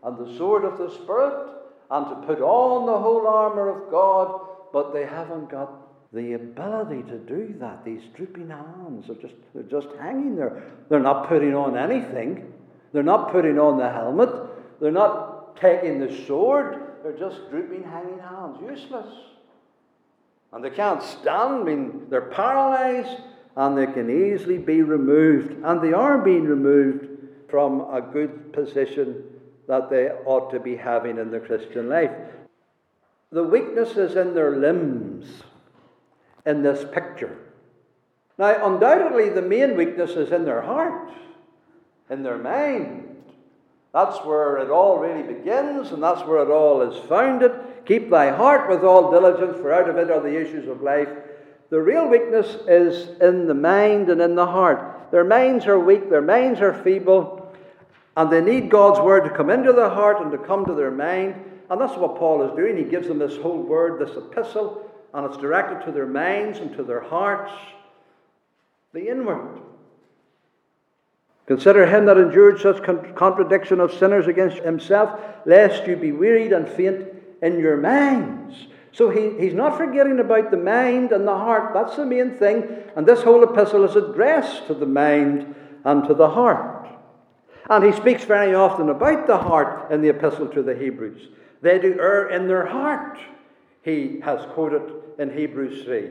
and 0.03 0.17
the 0.17 0.37
sword 0.37 0.65
of 0.65 0.77
the 0.77 0.89
Spirit 0.89 1.49
and 1.91 2.07
to 2.07 2.15
put 2.27 2.41
on 2.41 2.85
the 2.87 2.97
whole 2.97 3.27
armour 3.27 3.69
of 3.69 3.91
God, 3.91 4.41
but 4.71 4.93
they 4.93 5.05
haven't 5.05 5.49
got 5.49 5.71
the 6.11 6.33
ability 6.33 7.03
to 7.03 7.17
do 7.19 7.55
that. 7.59 7.83
These 7.85 8.03
drooping 8.15 8.49
hands 8.49 9.09
are 9.09 9.15
just, 9.15 9.35
they're 9.53 9.63
just 9.63 9.89
hanging 9.99 10.35
there. 10.35 10.63
They're 10.89 10.99
not 10.99 11.27
putting 11.27 11.55
on 11.55 11.77
anything. 11.77 12.51
They're 12.91 13.03
not 13.03 13.31
putting 13.31 13.59
on 13.59 13.77
the 13.77 13.89
helmet. 13.89 14.29
They're 14.79 14.91
not 14.91 15.32
taking 15.59 15.99
the 15.99 16.25
sword, 16.25 16.81
they're 17.03 17.17
just 17.17 17.49
drooping, 17.49 17.83
hanging 17.83 18.19
hands, 18.19 18.57
useless. 18.61 19.13
And 20.51 20.63
they 20.63 20.69
can't 20.69 21.01
stand, 21.01 21.61
I 21.61 21.63
mean, 21.63 22.07
they're 22.09 22.29
paralyzed, 22.29 23.21
and 23.55 23.77
they 23.77 23.87
can 23.87 24.09
easily 24.09 24.57
be 24.57 24.81
removed. 24.81 25.63
And 25.63 25.81
they 25.81 25.93
are 25.93 26.17
being 26.19 26.45
removed 26.45 27.07
from 27.49 27.81
a 27.91 28.01
good 28.01 28.53
position 28.53 29.23
that 29.67 29.89
they 29.89 30.09
ought 30.25 30.51
to 30.51 30.59
be 30.59 30.75
having 30.75 31.17
in 31.17 31.31
the 31.31 31.39
Christian 31.39 31.89
life. 31.89 32.11
The 33.31 33.43
weaknesses 33.43 34.15
in 34.15 34.33
their 34.33 34.57
limbs 34.57 35.43
in 36.45 36.61
this 36.61 36.85
picture. 36.91 37.37
Now, 38.37 38.73
undoubtedly, 38.73 39.29
the 39.29 39.41
main 39.41 39.77
weakness 39.77 40.11
is 40.11 40.31
in 40.31 40.45
their 40.45 40.61
heart, 40.61 41.11
in 42.09 42.23
their 42.23 42.37
mind. 42.37 43.12
That's 43.93 44.17
where 44.25 44.57
it 44.57 44.71
all 44.71 44.97
really 44.97 45.21
begins, 45.21 45.91
and 45.91 46.01
that's 46.01 46.21
where 46.23 46.41
it 46.41 46.49
all 46.49 46.81
is 46.81 46.97
founded. 47.07 47.51
Keep 47.85 48.09
thy 48.09 48.31
heart 48.31 48.69
with 48.69 48.83
all 48.83 49.11
diligence, 49.11 49.57
for 49.57 49.71
out 49.71 49.87
of 49.87 49.97
it 49.97 50.09
are 50.09 50.21
the 50.21 50.39
issues 50.39 50.67
of 50.67 50.81
life. 50.81 51.09
The 51.69 51.79
real 51.79 52.07
weakness 52.07 52.57
is 52.67 53.09
in 53.21 53.47
the 53.47 53.53
mind 53.53 54.09
and 54.09 54.21
in 54.21 54.35
the 54.35 54.45
heart. 54.45 55.11
Their 55.11 55.23
minds 55.23 55.67
are 55.67 55.79
weak, 55.79 56.09
their 56.09 56.21
minds 56.21 56.59
are 56.59 56.73
feeble, 56.83 57.53
and 58.17 58.31
they 58.31 58.41
need 58.41 58.71
God's 58.71 58.99
word 58.99 59.25
to 59.25 59.29
come 59.29 59.51
into 59.51 59.73
their 59.73 59.89
heart 59.89 60.21
and 60.21 60.31
to 60.31 60.37
come 60.39 60.65
to 60.65 60.73
their 60.73 60.91
mind. 60.91 61.35
And 61.69 61.79
that's 61.79 61.97
what 61.97 62.17
Paul 62.17 62.43
is 62.43 62.55
doing. 62.55 62.77
He 62.77 62.83
gives 62.83 63.07
them 63.07 63.19
this 63.19 63.37
whole 63.37 63.61
word, 63.61 63.99
this 63.99 64.15
epistle, 64.17 64.89
and 65.13 65.25
it's 65.25 65.37
directed 65.37 65.85
to 65.85 65.91
their 65.91 66.07
minds 66.07 66.59
and 66.59 66.75
to 66.75 66.83
their 66.83 67.01
hearts, 67.01 67.51
the 68.91 69.07
inward. 69.09 69.62
Consider 71.45 71.85
him 71.85 72.05
that 72.05 72.17
endured 72.17 72.59
such 72.59 72.81
con- 72.83 73.13
contradiction 73.15 73.79
of 73.79 73.93
sinners 73.93 74.27
against 74.27 74.57
himself, 74.57 75.19
lest 75.45 75.85
you 75.87 75.95
be 75.95 76.11
wearied 76.11 76.53
and 76.53 76.67
faint 76.67 77.07
in 77.41 77.59
your 77.59 77.77
minds. 77.77 78.67
So 78.93 79.09
he, 79.09 79.37
he's 79.39 79.53
not 79.53 79.77
forgetting 79.77 80.19
about 80.19 80.51
the 80.51 80.57
mind 80.57 81.11
and 81.11 81.27
the 81.27 81.35
heart. 81.35 81.73
That's 81.73 81.97
the 81.97 82.05
main 82.05 82.37
thing. 82.37 82.63
And 82.95 83.05
this 83.05 83.23
whole 83.23 83.43
epistle 83.43 83.83
is 83.83 83.95
addressed 83.95 84.67
to 84.67 84.73
the 84.73 84.85
mind 84.85 85.53
and 85.83 86.07
to 86.07 86.13
the 86.13 86.29
heart. 86.29 86.87
And 87.69 87.83
he 87.83 87.91
speaks 87.91 88.23
very 88.23 88.53
often 88.53 88.89
about 88.89 89.25
the 89.25 89.37
heart 89.37 89.91
in 89.91 90.01
the 90.01 90.09
epistle 90.09 90.47
to 90.49 90.61
the 90.61 90.75
Hebrews. 90.75 91.29
They 91.61 91.79
do 91.79 91.97
err 91.99 92.29
in 92.29 92.47
their 92.47 92.65
heart, 92.65 93.17
he 93.81 94.19
has 94.23 94.45
quoted 94.53 94.81
in 95.17 95.35
Hebrews 95.35 95.83
3. 95.83 96.09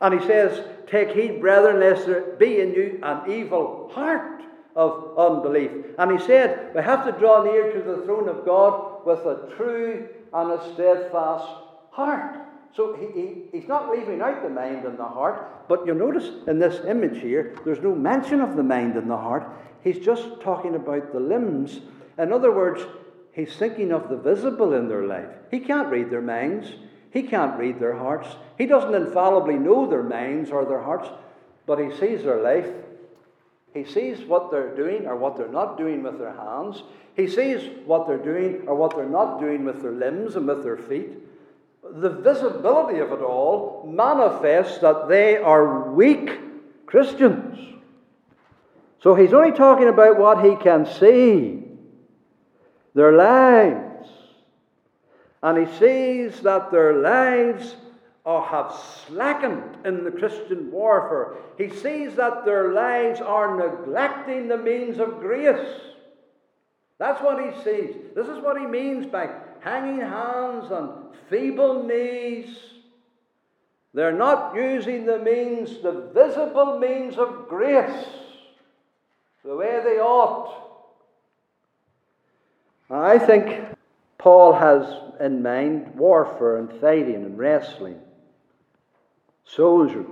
And 0.00 0.18
he 0.18 0.26
says, 0.26 0.64
Take 0.86 1.10
heed, 1.10 1.40
brethren, 1.40 1.80
lest 1.80 2.06
there 2.06 2.36
be 2.38 2.60
in 2.60 2.72
you 2.72 3.00
an 3.02 3.30
evil 3.30 3.90
heart 3.92 4.42
of 4.76 5.18
unbelief. 5.18 5.70
And 5.98 6.18
he 6.18 6.24
said, 6.24 6.72
We 6.74 6.82
have 6.82 7.04
to 7.04 7.18
draw 7.18 7.42
near 7.42 7.72
to 7.72 7.82
the 7.82 8.04
throne 8.04 8.28
of 8.28 8.44
God 8.44 9.04
with 9.04 9.20
a 9.20 9.52
true 9.56 10.08
and 10.32 10.52
a 10.52 10.72
steadfast 10.74 11.48
heart. 11.90 12.36
So 12.76 12.94
he, 12.94 13.20
he, 13.20 13.42
he's 13.52 13.68
not 13.68 13.90
leaving 13.90 14.20
out 14.20 14.42
the 14.42 14.48
mind 14.48 14.84
and 14.84 14.98
the 14.98 15.04
heart, 15.04 15.68
but 15.68 15.84
you'll 15.84 15.96
notice 15.96 16.30
in 16.46 16.58
this 16.58 16.84
image 16.84 17.20
here, 17.20 17.56
there's 17.64 17.82
no 17.82 17.94
mention 17.94 18.40
of 18.40 18.56
the 18.56 18.62
mind 18.62 18.94
and 18.96 19.10
the 19.10 19.16
heart. 19.16 19.48
He's 19.82 19.98
just 19.98 20.40
talking 20.42 20.74
about 20.74 21.12
the 21.12 21.20
limbs. 21.20 21.80
In 22.18 22.32
other 22.32 22.52
words, 22.52 22.82
he's 23.32 23.56
thinking 23.56 23.90
of 23.90 24.08
the 24.08 24.16
visible 24.16 24.74
in 24.74 24.88
their 24.88 25.04
life. 25.04 25.28
He 25.50 25.60
can't 25.60 25.88
read 25.88 26.10
their 26.10 26.22
minds, 26.22 26.68
he 27.18 27.28
can't 27.28 27.58
read 27.58 27.80
their 27.80 27.96
hearts. 27.96 28.28
He 28.56 28.66
doesn't 28.66 28.94
infallibly 28.94 29.56
know 29.56 29.86
their 29.86 30.04
minds 30.04 30.50
or 30.50 30.64
their 30.64 30.82
hearts, 30.82 31.08
but 31.66 31.78
he 31.78 31.90
sees 31.96 32.22
their 32.22 32.40
life. 32.40 32.68
He 33.74 33.84
sees 33.84 34.20
what 34.24 34.52
they're 34.52 34.74
doing 34.76 35.06
or 35.06 35.16
what 35.16 35.36
they're 35.36 35.48
not 35.48 35.76
doing 35.76 36.04
with 36.04 36.18
their 36.18 36.32
hands. 36.32 36.84
He 37.16 37.26
sees 37.26 37.68
what 37.86 38.06
they're 38.06 38.18
doing 38.18 38.68
or 38.68 38.76
what 38.76 38.94
they're 38.94 39.08
not 39.08 39.40
doing 39.40 39.64
with 39.64 39.82
their 39.82 39.92
limbs 39.92 40.36
and 40.36 40.46
with 40.46 40.62
their 40.62 40.76
feet. 40.76 41.10
The 41.82 42.10
visibility 42.10 43.00
of 43.00 43.10
it 43.10 43.20
all 43.20 43.84
manifests 43.92 44.78
that 44.78 45.08
they 45.08 45.38
are 45.38 45.90
weak 45.90 46.30
Christians. 46.86 47.58
So 49.02 49.16
he's 49.16 49.32
only 49.32 49.52
talking 49.52 49.88
about 49.88 50.18
what 50.18 50.44
he 50.44 50.54
can 50.54 50.86
see 50.86 51.64
their 52.94 53.12
lives. 53.12 53.87
And 55.42 55.66
he 55.66 55.78
sees 55.78 56.40
that 56.40 56.70
their 56.70 56.94
lives 56.94 57.76
or 58.24 58.44
have 58.44 58.74
slackened 59.06 59.86
in 59.86 60.04
the 60.04 60.10
Christian 60.10 60.70
warfare. 60.70 61.34
He 61.56 61.70
sees 61.70 62.14
that 62.16 62.44
their 62.44 62.72
lives 62.72 63.20
are 63.20 63.56
neglecting 63.56 64.48
the 64.48 64.58
means 64.58 64.98
of 64.98 65.20
grace. 65.20 65.80
That's 66.98 67.22
what 67.22 67.42
he 67.42 67.62
sees. 67.62 67.96
This 68.14 68.26
is 68.26 68.38
what 68.42 68.60
he 68.60 68.66
means 68.66 69.06
by 69.06 69.30
hanging 69.60 70.00
hands 70.00 70.70
and 70.70 70.90
feeble 71.30 71.84
knees. 71.84 72.54
They're 73.94 74.12
not 74.12 74.54
using 74.54 75.06
the 75.06 75.18
means, 75.18 75.80
the 75.82 76.10
visible 76.12 76.78
means 76.78 77.16
of 77.16 77.48
grace, 77.48 78.06
the 79.44 79.56
way 79.56 79.80
they 79.82 80.00
ought. 80.00 80.66
I 82.90 83.18
think 83.18 83.77
Paul 84.18 84.52
has 84.52 84.84
in 85.20 85.42
mind 85.42 85.94
warfare 85.94 86.58
and 86.58 86.80
fighting 86.80 87.14
and 87.14 87.38
wrestling. 87.38 88.00
Soldiers. 89.44 90.06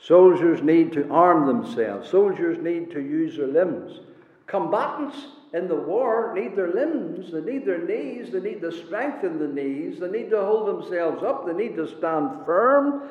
Soldiers 0.00 0.62
need 0.62 0.92
to 0.92 1.08
arm 1.10 1.46
themselves. 1.46 2.10
Soldiers 2.10 2.58
need 2.58 2.90
to 2.90 3.00
use 3.00 3.36
their 3.36 3.46
limbs. 3.46 4.00
Combatants 4.46 5.16
in 5.54 5.68
the 5.68 5.76
war 5.76 6.32
need 6.34 6.56
their 6.56 6.72
limbs, 6.72 7.32
they 7.32 7.40
need 7.40 7.64
their 7.64 7.86
knees, 7.86 8.32
they 8.32 8.40
need 8.40 8.60
to 8.60 8.72
strengthen 8.72 9.38
the 9.38 9.46
knees, 9.46 10.00
they 10.00 10.10
need 10.10 10.28
to 10.30 10.44
hold 10.44 10.66
themselves 10.66 11.22
up, 11.22 11.46
they 11.46 11.52
need 11.52 11.76
to 11.76 11.86
stand 11.86 12.44
firm. 12.44 13.08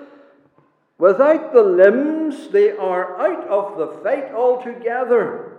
Without 0.97 1.53
the 1.53 1.63
limbs, 1.63 2.49
they 2.49 2.71
are 2.71 3.17
out 3.19 3.47
of 3.47 3.77
the 3.77 4.03
fight 4.03 4.33
altogether. 4.33 5.57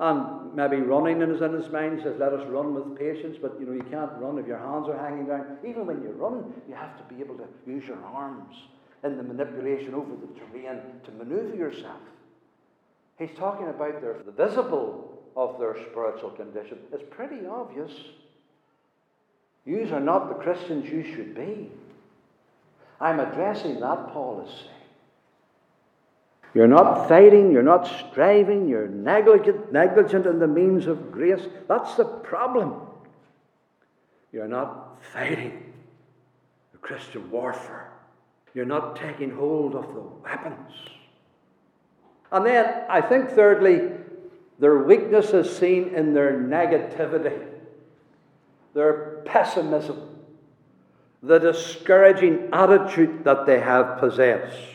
And 0.00 0.43
maybe 0.54 0.76
running 0.76 1.20
is 1.22 1.40
in 1.40 1.52
his 1.52 1.70
mind 1.70 1.98
He 1.98 2.04
says, 2.04 2.16
Let 2.18 2.32
us 2.32 2.46
run 2.48 2.74
with 2.74 2.98
patience, 2.98 3.36
but 3.40 3.58
you 3.58 3.66
know, 3.66 3.72
you 3.72 3.86
can't 3.90 4.12
run 4.18 4.38
if 4.38 4.46
your 4.46 4.58
hands 4.58 4.88
are 4.88 4.98
hanging 4.98 5.26
down. 5.26 5.58
Even 5.66 5.86
when 5.86 6.02
you 6.02 6.10
run, 6.10 6.52
you 6.68 6.74
have 6.74 6.96
to 6.98 7.14
be 7.14 7.20
able 7.20 7.36
to 7.36 7.44
use 7.66 7.84
your 7.84 8.02
arms 8.04 8.54
in 9.02 9.16
the 9.16 9.22
manipulation 9.22 9.94
over 9.94 10.10
the 10.10 10.40
terrain 10.40 10.80
to 11.04 11.10
maneuver 11.12 11.54
yourself. 11.54 12.00
He's 13.18 13.36
talking 13.36 13.68
about 13.68 14.00
their, 14.00 14.16
the 14.24 14.32
visible 14.32 15.22
of 15.36 15.58
their 15.58 15.76
spiritual 15.90 16.30
condition. 16.30 16.78
It's 16.92 17.04
pretty 17.10 17.46
obvious. 17.46 17.92
You 19.64 19.88
are 19.92 20.00
not 20.00 20.28
the 20.28 20.34
Christians 20.34 20.88
you 20.88 21.02
should 21.02 21.34
be. 21.34 21.70
I'm 23.00 23.20
addressing 23.20 23.80
that, 23.80 24.12
Paul 24.12 24.46
is 24.46 24.54
saying. 24.54 24.73
You're 26.54 26.68
not 26.68 27.08
fighting, 27.08 27.50
you're 27.50 27.64
not 27.64 27.86
striving, 28.10 28.68
you're 28.68 28.86
negligent, 28.86 29.72
negligent 29.72 30.26
in 30.26 30.38
the 30.38 30.46
means 30.46 30.86
of 30.86 31.10
grace. 31.10 31.42
That's 31.66 31.96
the 31.96 32.04
problem. 32.04 32.80
You're 34.32 34.48
not 34.48 35.02
fighting 35.12 35.72
the 36.72 36.78
Christian 36.78 37.28
warfare. 37.30 37.90
You're 38.54 38.66
not 38.66 38.94
taking 38.94 39.30
hold 39.30 39.74
of 39.74 39.92
the 39.94 40.00
weapons. 40.00 40.72
And 42.30 42.46
then 42.46 42.84
I 42.88 43.00
think, 43.00 43.30
thirdly, 43.30 43.90
their 44.60 44.78
weakness 44.78 45.30
is 45.30 45.56
seen 45.56 45.94
in 45.94 46.14
their 46.14 46.32
negativity, 46.34 47.46
their 48.74 49.22
pessimism, 49.24 50.00
the 51.20 51.38
discouraging 51.38 52.50
attitude 52.52 53.24
that 53.24 53.46
they 53.46 53.58
have 53.58 53.98
possessed. 53.98 54.73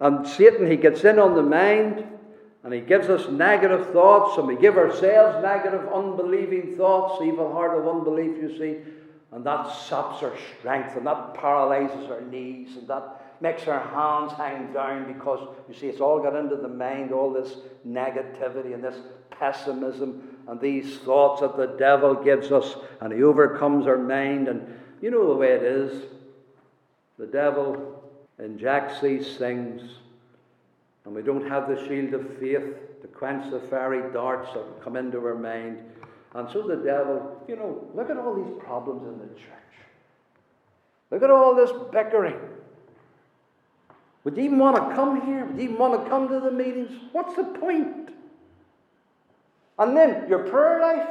And 0.00 0.26
Satan, 0.26 0.70
he 0.70 0.76
gets 0.76 1.04
in 1.04 1.18
on 1.18 1.34
the 1.34 1.42
mind 1.42 2.06
and 2.64 2.74
he 2.74 2.80
gives 2.80 3.08
us 3.08 3.28
negative 3.30 3.92
thoughts, 3.92 4.36
and 4.36 4.46
we 4.46 4.56
give 4.56 4.76
ourselves 4.76 5.42
negative, 5.42 5.88
unbelieving 5.92 6.76
thoughts, 6.76 7.22
evil 7.22 7.52
heart 7.52 7.78
of 7.78 7.88
unbelief, 7.88 8.36
you 8.42 8.58
see. 8.58 8.92
And 9.32 9.44
that 9.46 9.70
saps 9.72 10.22
our 10.22 10.34
strength, 10.58 10.96
and 10.96 11.06
that 11.06 11.34
paralyzes 11.34 12.10
our 12.10 12.20
knees, 12.20 12.76
and 12.76 12.88
that 12.88 13.24
makes 13.40 13.68
our 13.68 13.80
hands 13.80 14.32
hang 14.36 14.72
down 14.72 15.10
because, 15.12 15.48
you 15.68 15.74
see, 15.74 15.86
it's 15.86 16.00
all 16.00 16.20
got 16.20 16.34
into 16.34 16.56
the 16.56 16.68
mind, 16.68 17.12
all 17.12 17.32
this 17.32 17.56
negativity 17.86 18.74
and 18.74 18.82
this 18.82 18.98
pessimism 19.30 20.36
and 20.48 20.60
these 20.60 20.98
thoughts 20.98 21.40
that 21.40 21.56
the 21.56 21.76
devil 21.78 22.14
gives 22.14 22.50
us, 22.50 22.74
and 23.00 23.12
he 23.12 23.22
overcomes 23.22 23.86
our 23.86 23.98
mind. 23.98 24.48
And 24.48 24.78
you 25.00 25.10
know 25.10 25.28
the 25.28 25.36
way 25.36 25.52
it 25.52 25.62
is. 25.62 26.02
The 27.18 27.26
devil 27.26 27.97
injects 28.38 29.00
these 29.00 29.36
things, 29.36 29.82
and 31.04 31.14
we 31.14 31.22
don't 31.22 31.48
have 31.48 31.68
the 31.68 31.86
shield 31.86 32.14
of 32.14 32.38
faith 32.38 33.00
to 33.02 33.08
quench 33.08 33.50
the 33.50 33.60
fiery 33.60 34.12
darts 34.12 34.52
that 34.54 34.82
come 34.82 34.96
into 34.96 35.18
our 35.18 35.34
mind. 35.34 35.78
And 36.34 36.48
so 36.50 36.62
the 36.62 36.76
devil, 36.76 37.42
you 37.48 37.56
know, 37.56 37.88
look 37.94 38.10
at 38.10 38.16
all 38.16 38.34
these 38.34 38.62
problems 38.62 39.02
in 39.02 39.18
the 39.18 39.34
church. 39.34 39.58
Look 41.10 41.22
at 41.22 41.30
all 41.30 41.54
this 41.54 41.70
bickering. 41.90 42.38
Would 44.24 44.36
you 44.36 44.44
even 44.44 44.58
want 44.58 44.76
to 44.76 44.94
come 44.94 45.24
here? 45.24 45.46
Would 45.46 45.56
you 45.56 45.62
even 45.62 45.78
want 45.78 46.02
to 46.02 46.10
come 46.10 46.28
to 46.28 46.40
the 46.40 46.50
meetings? 46.50 46.90
What's 47.12 47.34
the 47.34 47.44
point? 47.44 48.10
And 49.78 49.96
then 49.96 50.28
your 50.28 50.40
prayer 50.40 50.80
life. 50.80 51.08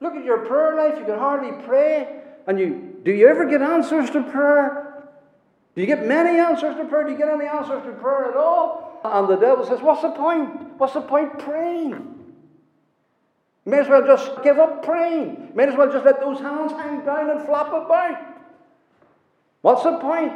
Look 0.00 0.14
at 0.14 0.24
your 0.24 0.44
prayer 0.44 0.76
life. 0.76 0.98
You 0.98 1.06
can 1.06 1.18
hardly 1.18 1.52
pray. 1.64 2.20
And 2.46 2.58
you 2.58 2.92
do 3.04 3.12
you 3.12 3.28
ever 3.28 3.48
get 3.48 3.62
answers 3.62 4.10
to 4.10 4.22
prayer? 4.22 4.91
Do 5.74 5.80
you 5.80 5.86
get 5.86 6.06
many 6.06 6.38
answers 6.38 6.76
to 6.76 6.84
prayer? 6.84 7.04
Do 7.04 7.12
you 7.12 7.18
get 7.18 7.28
any 7.28 7.46
answers 7.46 7.82
to 7.84 7.92
prayer 7.92 8.30
at 8.30 8.36
all? 8.36 9.00
And 9.04 9.28
the 9.28 9.36
devil 9.36 9.66
says, 9.66 9.80
What's 9.80 10.02
the 10.02 10.10
point? 10.10 10.78
What's 10.78 10.94
the 10.94 11.00
point 11.00 11.38
praying? 11.38 12.08
May 13.64 13.78
as 13.78 13.88
well 13.88 14.04
just 14.04 14.42
give 14.42 14.58
up 14.58 14.84
praying. 14.84 15.52
May 15.54 15.64
as 15.64 15.76
well 15.76 15.90
just 15.90 16.04
let 16.04 16.20
those 16.20 16.40
hands 16.40 16.72
hang 16.72 17.04
down 17.04 17.30
and 17.30 17.46
flap 17.46 17.68
about. 17.68 18.18
What's 19.62 19.84
the 19.84 19.98
point? 19.98 20.32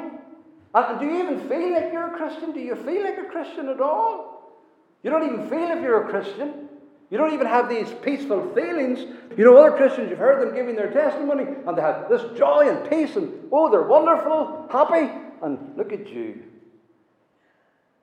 And 0.75 1.01
do 1.01 1.07
you 1.07 1.22
even 1.22 1.49
feel 1.49 1.72
like 1.72 1.92
you're 1.92 2.14
a 2.14 2.16
Christian? 2.16 2.53
Do 2.53 2.61
you 2.61 2.77
feel 2.77 3.03
like 3.03 3.18
a 3.18 3.25
Christian 3.25 3.68
at 3.68 3.81
all? 3.81 4.55
You 5.03 5.11
don't 5.11 5.25
even 5.25 5.49
feel 5.49 5.70
if 5.70 5.83
you're 5.83 6.07
a 6.07 6.09
Christian. 6.09 6.68
You 7.11 7.18
don't 7.18 7.33
even 7.33 7.46
have 7.46 7.68
these 7.68 7.92
peaceful 8.03 8.53
feelings. 8.55 9.01
You 9.37 9.44
know, 9.44 9.57
other 9.57 9.77
Christians, 9.77 10.11
you've 10.11 10.18
heard 10.18 10.46
them 10.46 10.55
giving 10.55 10.77
their 10.77 10.90
testimony, 10.90 11.44
and 11.66 11.77
they 11.77 11.83
have 11.83 12.09
this 12.09 12.22
joy 12.37 12.68
and 12.68 12.88
peace, 12.88 13.16
and 13.16 13.33
oh, 13.53 13.70
they're 13.70 13.83
wonderful, 13.83 14.68
happy 14.70 15.26
and 15.42 15.77
look 15.77 15.92
at 15.92 16.09
you. 16.09 16.42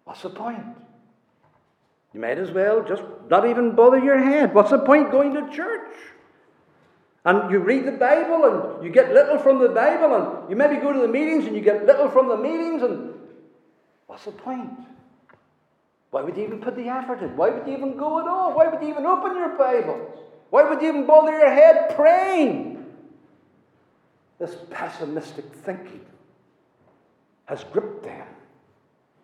What's 0.04 0.22
the 0.22 0.30
point? 0.30 0.64
You 2.14 2.20
might 2.20 2.38
as 2.38 2.52
well 2.52 2.84
just 2.84 3.04
not 3.30 3.48
even 3.48 3.76
bother 3.76 3.98
your 3.98 4.18
head. 4.18 4.54
What's 4.54 4.70
the 4.70 4.80
point 4.80 5.12
going 5.12 5.34
to 5.34 5.50
church? 5.56 5.96
And 7.26 7.50
you 7.50 7.60
read 7.60 7.86
the 7.86 7.94
Bible 7.94 8.46
and 8.46 8.84
you 8.84 8.92
get 8.92 9.14
little 9.14 9.40
from 9.40 9.60
the 9.60 9.70
Bible, 9.70 10.14
and 10.14 10.50
you 10.50 10.56
maybe 10.56 10.76
go 10.76 10.92
to 10.92 11.00
the 11.00 11.08
meetings 11.08 11.46
and 11.46 11.56
you 11.56 11.62
get 11.62 11.86
little 11.86 12.10
from 12.10 12.28
the 12.28 12.38
meetings, 12.38 12.84
and 12.84 13.14
what's 14.08 14.26
the 14.26 14.32
point? 14.32 14.72
Why 16.12 16.22
would 16.22 16.38
you 16.38 16.44
even 16.44 16.60
put 16.60 16.76
the 16.76 16.90
effort 16.90 17.24
in? 17.24 17.36
Why 17.36 17.50
would 17.50 17.66
you 17.66 17.76
even 17.76 17.98
go 17.98 18.20
at 18.20 18.28
all? 18.28 18.54
Why 18.54 18.68
would 18.68 18.82
you 18.82 18.90
even 18.90 19.06
open 19.06 19.36
your 19.36 19.58
Bible? 19.58 20.12
Why 20.50 20.70
would 20.70 20.82
you 20.82 20.90
even 20.90 21.08
bother 21.08 21.32
your 21.32 21.50
head 21.50 21.96
praying? 21.96 22.86
This 24.38 24.56
pessimistic 24.70 25.46
thinking 25.64 26.02
has 27.46 27.64
gripped 27.66 28.04
them. 28.04 28.28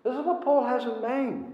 This 0.04 0.16
is 0.16 0.26
what 0.26 0.44
Paul 0.44 0.66
has 0.66 0.84
in 0.84 1.02
mind. 1.02 1.54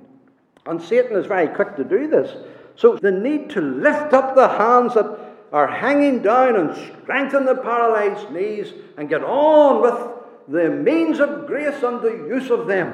And 0.65 0.81
Satan 0.81 1.15
is 1.15 1.25
very 1.25 1.47
quick 1.47 1.75
to 1.75 1.83
do 1.83 2.07
this. 2.07 2.35
So 2.75 2.97
the 2.97 3.11
need 3.11 3.49
to 3.51 3.61
lift 3.61 4.13
up 4.13 4.35
the 4.35 4.47
hands 4.47 4.95
that 4.95 5.19
are 5.53 5.67
hanging 5.67 6.21
down 6.21 6.55
and 6.55 7.01
strengthen 7.01 7.45
the 7.45 7.55
paralyzed 7.55 8.31
knees 8.31 8.73
and 8.97 9.07
get 9.07 9.23
on 9.23 9.81
with 9.81 10.15
the 10.47 10.69
means 10.69 11.19
of 11.19 11.47
grace 11.47 11.81
and 11.81 12.01
the 12.01 12.25
use 12.27 12.49
of 12.49 12.67
them. 12.67 12.93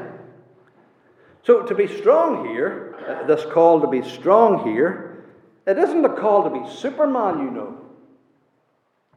So 1.43 1.63
to 1.63 1.73
be 1.73 1.87
strong 1.87 2.47
here, 2.47 2.95
uh, 3.07 3.25
this 3.25 3.45
call 3.51 3.81
to 3.81 3.87
be 3.87 4.07
strong 4.07 4.63
here, 4.63 5.25
it 5.65 5.77
isn't 5.77 6.05
a 6.05 6.15
call 6.15 6.43
to 6.43 6.49
be 6.49 6.75
Superman, 6.75 7.39
you 7.39 7.51
know. 7.51 7.77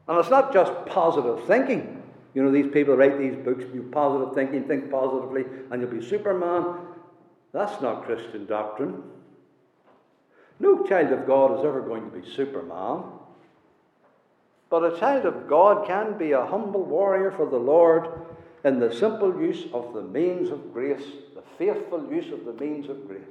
And 0.07 0.17
it's 0.17 0.29
not 0.29 0.53
just 0.53 0.73
positive 0.85 1.45
thinking. 1.45 1.94
You 2.35 2.43
know, 2.43 2.51
these 2.51 2.71
people 2.71 2.95
write 2.95 3.17
these 3.17 3.35
books, 3.35 3.63
be 3.63 3.79
positive 3.79 4.35
thinking, 4.35 4.65
think 4.65 4.91
positively, 4.91 5.45
and 5.71 5.81
you'll 5.81 5.89
be 5.89 6.05
Superman. 6.05 6.75
That's 7.53 7.81
not 7.81 8.03
Christian 8.03 8.45
doctrine. 8.45 9.01
No 10.59 10.83
child 10.83 11.13
of 11.13 11.25
God 11.25 11.57
is 11.57 11.65
ever 11.65 11.81
going 11.81 12.11
to 12.11 12.17
be 12.17 12.29
Superman. 12.29 13.03
But 14.69 14.93
a 14.93 14.99
child 14.99 15.25
of 15.25 15.47
God 15.47 15.87
can 15.87 16.17
be 16.17 16.33
a 16.33 16.45
humble 16.45 16.83
warrior 16.83 17.31
for 17.31 17.49
the 17.49 17.57
Lord 17.57 18.09
in 18.65 18.79
the 18.79 18.93
simple 18.93 19.39
use 19.39 19.67
of 19.73 19.93
the 19.93 20.01
means 20.01 20.49
of 20.49 20.73
grace, 20.73 21.03
the 21.35 21.43
faithful 21.57 22.05
use 22.11 22.33
of 22.33 22.43
the 22.43 22.53
means 22.53 22.89
of 22.89 23.07
grace. 23.07 23.21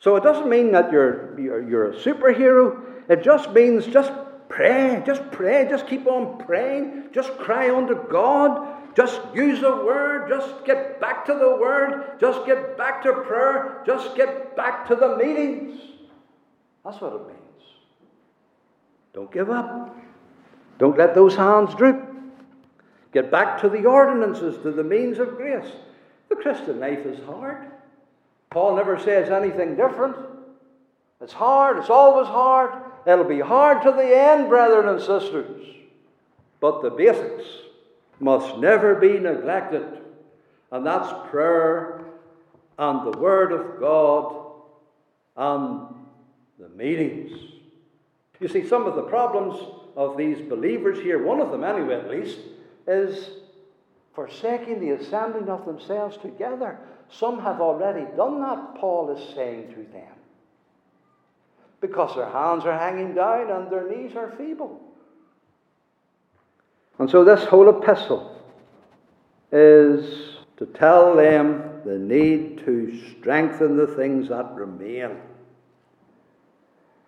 So 0.00 0.16
it 0.16 0.24
doesn't 0.24 0.48
mean 0.48 0.72
that 0.72 0.90
you're, 0.90 1.38
you're, 1.38 1.68
you're 1.68 1.92
a 1.92 1.96
superhero. 1.96 2.82
It 3.08 3.22
just 3.22 3.50
means 3.52 3.86
just 3.86 4.12
Pray, 4.48 5.02
just 5.04 5.30
pray, 5.32 5.66
just 5.68 5.86
keep 5.86 6.06
on 6.06 6.38
praying, 6.38 7.08
just 7.12 7.36
cry 7.38 7.74
unto 7.74 7.94
God, 8.08 8.94
just 8.94 9.20
use 9.34 9.60
the 9.60 9.70
word, 9.70 10.28
just 10.28 10.64
get 10.64 11.00
back 11.00 11.26
to 11.26 11.34
the 11.34 11.56
word, 11.56 12.18
just 12.20 12.46
get 12.46 12.76
back 12.78 13.02
to 13.02 13.12
prayer, 13.12 13.82
just 13.84 14.14
get 14.16 14.56
back 14.56 14.86
to 14.88 14.94
the 14.94 15.16
meetings. 15.16 15.80
That's 16.84 17.00
what 17.00 17.12
it 17.12 17.26
means. 17.26 17.40
Don't 19.12 19.32
give 19.32 19.50
up. 19.50 19.96
Don't 20.78 20.96
let 20.96 21.14
those 21.14 21.34
hands 21.34 21.74
droop. 21.74 22.02
Get 23.12 23.30
back 23.30 23.60
to 23.62 23.68
the 23.68 23.84
ordinances, 23.86 24.62
to 24.62 24.70
the 24.70 24.84
means 24.84 25.18
of 25.18 25.36
grace. 25.36 25.70
The 26.28 26.36
Christian 26.36 26.80
life 26.80 27.04
is 27.06 27.18
hard. 27.24 27.70
Paul 28.50 28.76
never 28.76 28.98
says 28.98 29.30
anything 29.30 29.76
different. 29.76 30.16
It's 31.20 31.32
hard, 31.32 31.78
it's 31.78 31.90
always 31.90 32.28
hard. 32.28 32.85
It'll 33.06 33.24
be 33.24 33.40
hard 33.40 33.82
to 33.82 33.92
the 33.92 34.16
end, 34.16 34.48
brethren 34.48 34.88
and 34.88 35.00
sisters. 35.00 35.64
But 36.60 36.82
the 36.82 36.90
basics 36.90 37.44
must 38.18 38.58
never 38.58 38.94
be 38.96 39.18
neglected. 39.18 39.86
And 40.72 40.84
that's 40.84 41.30
prayer 41.30 42.04
and 42.78 43.06
the 43.06 43.18
Word 43.18 43.52
of 43.52 43.80
God 43.80 44.42
and 45.36 45.88
the 46.58 46.68
meetings. 46.70 47.38
You 48.40 48.48
see, 48.48 48.66
some 48.66 48.86
of 48.86 48.96
the 48.96 49.02
problems 49.02 49.58
of 49.96 50.16
these 50.16 50.40
believers 50.40 50.98
here, 50.98 51.22
one 51.22 51.40
of 51.40 51.50
them 51.50 51.64
anyway 51.64 51.94
at 51.94 52.10
least, 52.10 52.38
is 52.86 53.30
forsaking 54.14 54.80
the 54.80 54.90
assembling 54.90 55.48
of 55.48 55.64
themselves 55.64 56.16
together. 56.18 56.78
Some 57.10 57.40
have 57.40 57.60
already 57.60 58.06
done 58.16 58.40
that, 58.40 58.74
Paul 58.76 59.16
is 59.16 59.34
saying 59.34 59.68
to 59.74 59.92
them. 59.92 60.15
Because 61.86 62.16
their 62.16 62.30
hands 62.30 62.64
are 62.64 62.78
hanging 62.78 63.14
down 63.14 63.50
and 63.50 63.70
their 63.70 63.88
knees 63.88 64.16
are 64.16 64.32
feeble. 64.32 64.80
And 66.98 67.10
so, 67.10 67.24
this 67.24 67.44
whole 67.44 67.68
epistle 67.68 68.32
is 69.52 70.36
to 70.56 70.66
tell 70.66 71.14
them 71.14 71.82
the 71.84 71.98
need 71.98 72.58
to 72.64 73.00
strengthen 73.18 73.76
the 73.76 73.86
things 73.86 74.28
that 74.30 74.54
remain 74.54 75.16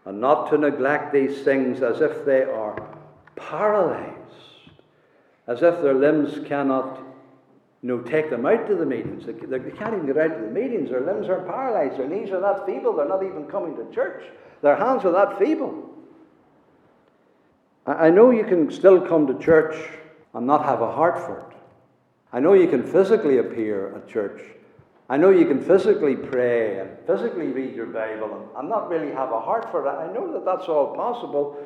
and 0.04 0.20
not 0.20 0.50
to 0.50 0.58
neglect 0.58 1.12
these 1.12 1.42
things 1.42 1.82
as 1.82 2.00
if 2.00 2.24
they 2.24 2.42
are 2.42 2.96
paralyzed, 3.36 4.14
as 5.46 5.62
if 5.62 5.82
their 5.82 5.94
limbs 5.94 6.46
cannot 6.46 6.98
you 7.82 7.88
know, 7.88 8.00
take 8.00 8.28
them 8.28 8.44
out 8.44 8.66
to 8.68 8.74
the 8.74 8.86
meetings. 8.86 9.24
They, 9.26 9.32
can't 9.34 9.94
even 9.94 10.06
get 10.06 10.18
out 10.18 10.36
to 10.36 10.44
the 10.44 10.50
meetings. 10.50 10.90
Their 10.90 11.02
limbs 11.02 11.28
are 11.28 11.42
paralyzed. 11.42 11.98
Their 11.98 12.08
knees 12.08 12.30
are 12.30 12.40
that 12.40 12.66
feeble. 12.66 12.96
They're 12.96 13.08
not 13.08 13.22
even 13.22 13.44
coming 13.46 13.76
to 13.76 13.94
church. 13.94 14.24
Their 14.62 14.76
hands 14.76 15.04
are 15.04 15.12
that 15.12 15.38
feeble. 15.38 15.88
I 17.86 18.10
know 18.10 18.30
you 18.30 18.44
can 18.44 18.70
still 18.70 19.00
come 19.00 19.26
to 19.28 19.38
church 19.38 19.74
and 20.34 20.46
not 20.46 20.64
have 20.64 20.82
a 20.82 20.92
heart 20.92 21.24
for 21.24 21.38
it. 21.38 21.56
I 22.32 22.40
know 22.40 22.52
you 22.52 22.68
can 22.68 22.82
physically 22.82 23.38
appear 23.38 23.94
at 23.96 24.08
church. 24.08 24.42
I 25.08 25.16
know 25.16 25.30
you 25.30 25.46
can 25.46 25.62
physically 25.62 26.14
pray 26.14 26.80
and 26.80 26.90
physically 27.06 27.46
read 27.46 27.74
your 27.74 27.86
Bible 27.86 28.50
and, 28.58 28.68
not 28.68 28.90
really 28.90 29.10
have 29.12 29.32
a 29.32 29.40
heart 29.40 29.70
for 29.70 29.86
it. 29.86 29.90
I 29.90 30.12
know 30.12 30.30
that 30.34 30.44
that's 30.44 30.68
all 30.68 30.94
possible. 30.94 31.64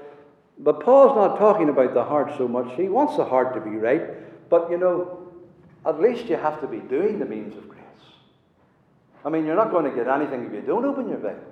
But 0.60 0.80
Paul's 0.80 1.16
not 1.16 1.38
talking 1.38 1.68
about 1.68 1.94
the 1.94 2.04
heart 2.04 2.34
so 2.38 2.46
much. 2.46 2.72
He 2.76 2.88
wants 2.88 3.16
the 3.16 3.24
heart 3.24 3.54
to 3.54 3.60
be 3.60 3.76
right. 3.76 4.48
But 4.48 4.70
you 4.70 4.78
know, 4.78 5.26
at 5.84 6.00
least 6.00 6.26
you 6.26 6.36
have 6.36 6.60
to 6.60 6.68
be 6.68 6.78
doing 6.78 7.18
the 7.18 7.24
means 7.24 7.56
of 7.56 7.68
grace. 7.68 7.82
I 9.24 9.30
mean, 9.30 9.44
you're 9.44 9.56
not 9.56 9.72
going 9.72 9.90
to 9.90 9.96
get 9.96 10.06
anything 10.06 10.46
if 10.46 10.52
you 10.52 10.60
don't 10.60 10.84
open 10.84 11.08
your 11.08 11.18
Bible. 11.18 11.51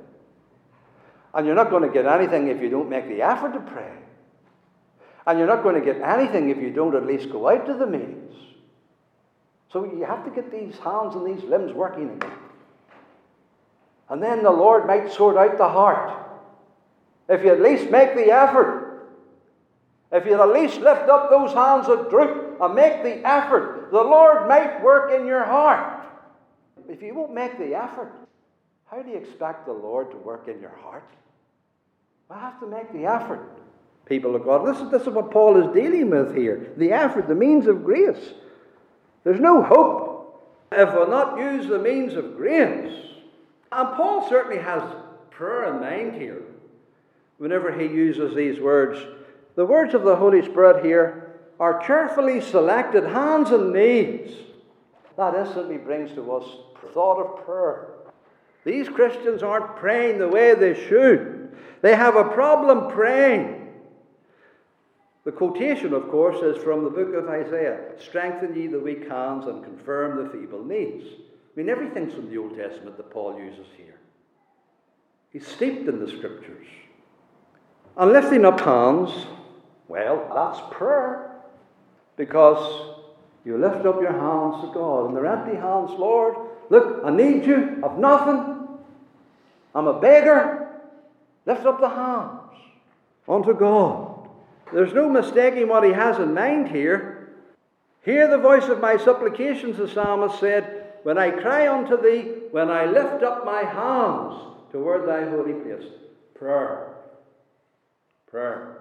And 1.34 1.46
you're 1.46 1.54
not 1.54 1.70
going 1.70 1.82
to 1.82 1.88
get 1.88 2.06
anything 2.06 2.48
if 2.48 2.60
you 2.60 2.68
don't 2.68 2.88
make 2.88 3.08
the 3.08 3.22
effort 3.22 3.52
to 3.52 3.60
pray. 3.60 3.92
And 5.26 5.38
you're 5.38 5.48
not 5.48 5.62
going 5.62 5.76
to 5.76 5.80
get 5.80 6.00
anything 6.02 6.50
if 6.50 6.58
you 6.58 6.70
don't 6.70 6.94
at 6.94 7.06
least 7.06 7.30
go 7.30 7.48
out 7.48 7.66
to 7.66 7.74
the 7.74 7.86
meetings. 7.86 8.34
So 9.72 9.84
you 9.84 10.04
have 10.04 10.24
to 10.24 10.30
get 10.30 10.50
these 10.50 10.76
hands 10.78 11.14
and 11.14 11.26
these 11.26 11.44
limbs 11.48 11.72
working 11.72 12.10
again. 12.10 12.32
And 14.08 14.20
then 14.20 14.42
the 14.42 14.50
Lord 14.50 14.86
might 14.86 15.12
sort 15.12 15.36
out 15.36 15.56
the 15.56 15.68
heart. 15.68 16.26
If 17.28 17.44
you 17.44 17.52
at 17.52 17.60
least 17.60 17.90
make 17.90 18.16
the 18.16 18.32
effort. 18.32 19.08
If 20.10 20.26
you 20.26 20.40
at 20.40 20.48
least 20.48 20.80
lift 20.80 21.08
up 21.08 21.30
those 21.30 21.52
hands 21.52 21.86
that 21.86 22.10
droop 22.10 22.60
and 22.60 22.74
make 22.74 23.04
the 23.04 23.24
effort, 23.24 23.90
the 23.92 24.02
Lord 24.02 24.48
might 24.48 24.82
work 24.82 25.12
in 25.12 25.24
your 25.24 25.44
heart. 25.44 26.04
If 26.88 27.00
you 27.00 27.14
won't 27.14 27.32
make 27.32 27.56
the 27.56 27.76
effort, 27.76 28.12
how 28.90 29.03
do 29.03 29.11
you 29.11 29.16
expect 29.16 29.66
the 29.66 29.72
Lord 29.72 30.11
to 30.11 30.16
work 30.16 30.48
in 30.48 30.61
your 30.61 30.74
heart? 30.83 31.09
I 32.29 32.38
have 32.38 32.59
to 32.61 32.66
make 32.66 32.92
the 32.92 33.05
effort, 33.05 33.59
people 34.07 34.35
of 34.35 34.44
God. 34.44 34.68
Is, 34.68 34.90
this 34.90 35.03
is 35.03 35.09
what 35.09 35.31
Paul 35.31 35.62
is 35.62 35.74
dealing 35.74 36.11
with 36.11 36.37
here 36.37 36.72
the 36.76 36.92
effort, 36.92 37.29
the 37.29 37.35
means 37.35 37.66
of 37.66 37.85
grace. 37.85 38.35
There's 39.24 39.40
no 39.40 39.62
hope 39.62 40.66
if 40.72 40.92
we'll 40.92 41.11
not 41.11 41.38
use 41.38 41.66
the 41.66 41.79
means 41.79 42.14
of 42.14 42.37
grace. 42.37 43.07
And 43.72 43.96
Paul 43.96 44.29
certainly 44.29 44.62
has 44.62 44.83
prayer 45.31 45.72
in 45.72 45.81
mind 45.81 46.20
here 46.20 46.42
whenever 47.38 47.72
he 47.72 47.87
uses 47.87 48.35
these 48.35 48.61
words. 48.61 49.00
The 49.55 49.66
words 49.66 49.94
of 49.94 50.03
the 50.03 50.16
Holy 50.16 50.42
Spirit 50.42 50.85
here 50.85 51.37
are 51.59 51.81
carefully 51.81 52.40
selected 52.40 53.05
hands 53.05 53.50
and 53.50 53.72
knees. 53.72 54.35
That 55.16 55.35
instantly 55.35 55.76
brings 55.76 56.12
to 56.12 56.33
us 56.33 56.44
thought 56.92 57.18
of 57.18 57.44
prayer. 57.44 57.88
These 58.64 58.88
Christians 58.88 59.42
aren't 59.42 59.76
praying 59.76 60.18
the 60.18 60.28
way 60.28 60.54
they 60.54 60.74
should. 60.74 61.56
They 61.82 61.96
have 61.96 62.16
a 62.16 62.24
problem 62.24 62.90
praying. 62.90 63.56
The 65.24 65.32
quotation, 65.32 65.92
of 65.92 66.08
course, 66.10 66.42
is 66.42 66.62
from 66.62 66.84
the 66.84 66.90
book 66.90 67.14
of 67.14 67.28
Isaiah 67.28 67.92
Strengthen 67.98 68.54
ye 68.54 68.66
the 68.66 68.80
weak 68.80 69.08
hands 69.08 69.46
and 69.46 69.62
confirm 69.62 70.22
the 70.22 70.30
feeble 70.30 70.64
knees. 70.64 71.04
I 71.06 71.52
mean, 71.56 71.68
everything's 71.68 72.14
from 72.14 72.30
the 72.30 72.38
Old 72.38 72.56
Testament 72.56 72.96
that 72.96 73.10
Paul 73.10 73.38
uses 73.38 73.66
here. 73.76 73.98
He's 75.30 75.46
steeped 75.46 75.88
in 75.88 76.00
the 76.00 76.10
scriptures. 76.10 76.66
And 77.96 78.12
lifting 78.12 78.44
up 78.44 78.60
hands, 78.60 79.26
well, 79.88 80.30
that's 80.34 80.74
prayer. 80.74 81.32
Because 82.16 82.96
you 83.44 83.58
lift 83.58 83.86
up 83.86 84.00
your 84.00 84.12
hands 84.12 84.64
to 84.64 84.70
God, 84.72 85.06
and 85.06 85.16
they're 85.16 85.26
empty 85.26 85.56
hands, 85.56 85.90
Lord. 85.92 86.49
Look, 86.70 87.02
I 87.04 87.11
need 87.11 87.44
you. 87.44 87.80
I've 87.85 87.98
nothing. 87.98 88.68
I'm 89.74 89.87
a 89.88 90.00
beggar. 90.00 90.68
Lift 91.44 91.66
up 91.66 91.80
the 91.80 91.88
hands 91.88 92.52
unto 93.28 93.52
God. 93.54 94.28
There's 94.72 94.94
no 94.94 95.09
mistaking 95.09 95.68
what 95.68 95.85
he 95.85 95.90
has 95.92 96.18
in 96.18 96.33
mind 96.33 96.68
here. 96.68 97.33
Hear 98.02 98.28
the 98.28 98.38
voice 98.38 98.68
of 98.68 98.80
my 98.80 98.96
supplications, 98.96 99.76
the 99.76 99.88
psalmist 99.88 100.38
said, 100.38 100.94
when 101.02 101.18
I 101.18 101.30
cry 101.30 101.68
unto 101.68 102.00
thee, 102.00 102.33
when 102.50 102.70
I 102.70 102.85
lift 102.85 103.22
up 103.22 103.44
my 103.44 103.62
hands 103.62 104.40
toward 104.70 105.09
thy 105.09 105.28
holy 105.28 105.54
place. 105.54 105.90
Prayer. 106.35 106.94
Prayer. 108.30 108.76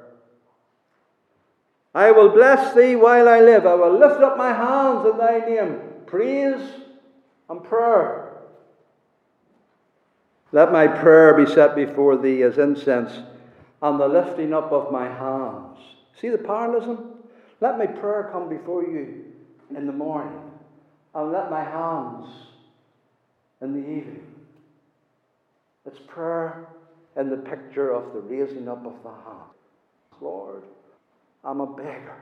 I 1.96 2.12
will 2.12 2.30
bless 2.30 2.76
thee 2.76 2.96
while 2.96 3.28
I 3.28 3.40
live. 3.40 3.66
I 3.66 3.74
will 3.74 3.98
lift 3.98 4.22
up 4.22 4.38
my 4.38 4.54
hands 4.54 5.08
in 5.10 5.18
thy 5.18 5.40
name. 5.40 5.80
Praise 6.06 6.62
and 7.50 7.64
prayer. 7.64 8.38
Let 10.52 10.72
my 10.72 10.88
prayer 10.88 11.34
be 11.34 11.46
set 11.46 11.76
before 11.76 12.18
thee 12.18 12.42
as 12.44 12.58
incense 12.58 13.12
and 13.82 14.00
the 14.00 14.08
lifting 14.08 14.54
up 14.54 14.72
of 14.72 14.92
my 14.92 15.08
hands. 15.08 15.78
See 16.20 16.30
the 16.30 16.38
parallelism? 16.38 17.14
Let 17.62 17.78
my 17.78 17.88
prayer 17.88 18.30
come 18.32 18.50
before 18.50 18.84
you 18.84 19.26
in 19.76 19.86
the 19.86 19.94
morning, 19.94 20.40
and 21.14 21.32
let 21.32 21.52
my 21.52 21.64
hands 21.64 22.28
in 23.62 23.74
the 23.74 23.80
evening. 23.80 24.26
It's 25.86 26.00
prayer 26.08 26.68
in 27.18 27.30
the 27.30 27.38
picture 27.38 27.92
of 27.92 28.14
the 28.14 28.20
raising 28.20 28.68
up 28.68 28.86
of 28.86 28.94
the 29.04 29.10
hand. 29.10 29.50
Lord, 30.22 30.64
I'm 31.44 31.62
a 31.62 31.68
beggar. 31.68 32.18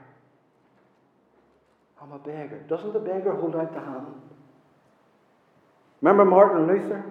I'm 2.01 2.11
a 2.11 2.19
beggar. 2.19 2.63
Doesn't 2.67 2.93
the 2.93 2.99
beggar 2.99 3.33
hold 3.33 3.55
out 3.55 3.73
the 3.73 3.79
hand? 3.79 4.05
Remember 6.01 6.25
Martin 6.25 6.67
Luther? 6.67 7.03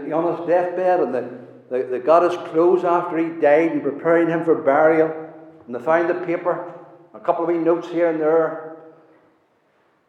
On 0.00 0.36
his 0.36 0.46
deathbed, 0.46 1.00
and 1.00 1.14
the 1.14 1.42
they, 1.72 1.80
they 1.80 2.00
got 2.00 2.22
his 2.22 2.36
clothes 2.50 2.84
after 2.84 3.16
he 3.16 3.40
died 3.40 3.72
and 3.72 3.82
preparing 3.82 4.28
him 4.28 4.44
for 4.44 4.54
burial. 4.56 5.10
And 5.66 5.74
they 5.74 5.78
found 5.78 6.10
the 6.10 6.26
paper, 6.26 6.74
a 7.14 7.20
couple 7.20 7.44
of 7.44 7.48
wee 7.48 7.56
notes 7.56 7.88
here 7.88 8.10
and 8.10 8.20
there. 8.20 8.76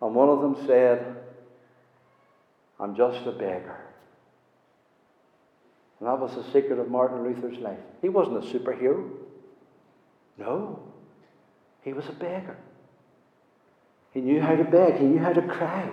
And 0.02 0.14
one 0.14 0.28
of 0.28 0.42
them 0.42 0.68
said, 0.68 1.16
I'm 2.82 2.98
just 2.98 3.26
a 3.26 3.32
beggar. 3.32 3.80
And 6.02 6.10
that 6.10 6.20
was 6.20 6.36
the 6.36 6.44
secret 6.52 6.80
of 6.80 6.90
Martin 6.90 7.24
Luther's 7.24 7.58
life. 7.60 7.80
He 8.02 8.10
wasn't 8.10 8.44
a 8.44 8.60
superhero. 8.60 9.10
No. 10.38 10.82
He 11.84 11.94
was 11.94 12.10
a 12.10 12.14
beggar. 12.14 12.58
He 14.12 14.20
knew 14.20 14.42
how 14.42 14.56
to 14.58 14.66
beg, 14.66 14.96
he 14.98 15.06
knew 15.06 15.20
how 15.20 15.32
to 15.32 15.42
cry. 15.42 15.90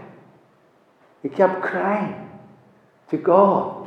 He 1.23 1.29
kept 1.29 1.63
crying 1.63 2.31
to 3.11 3.17
God 3.17 3.81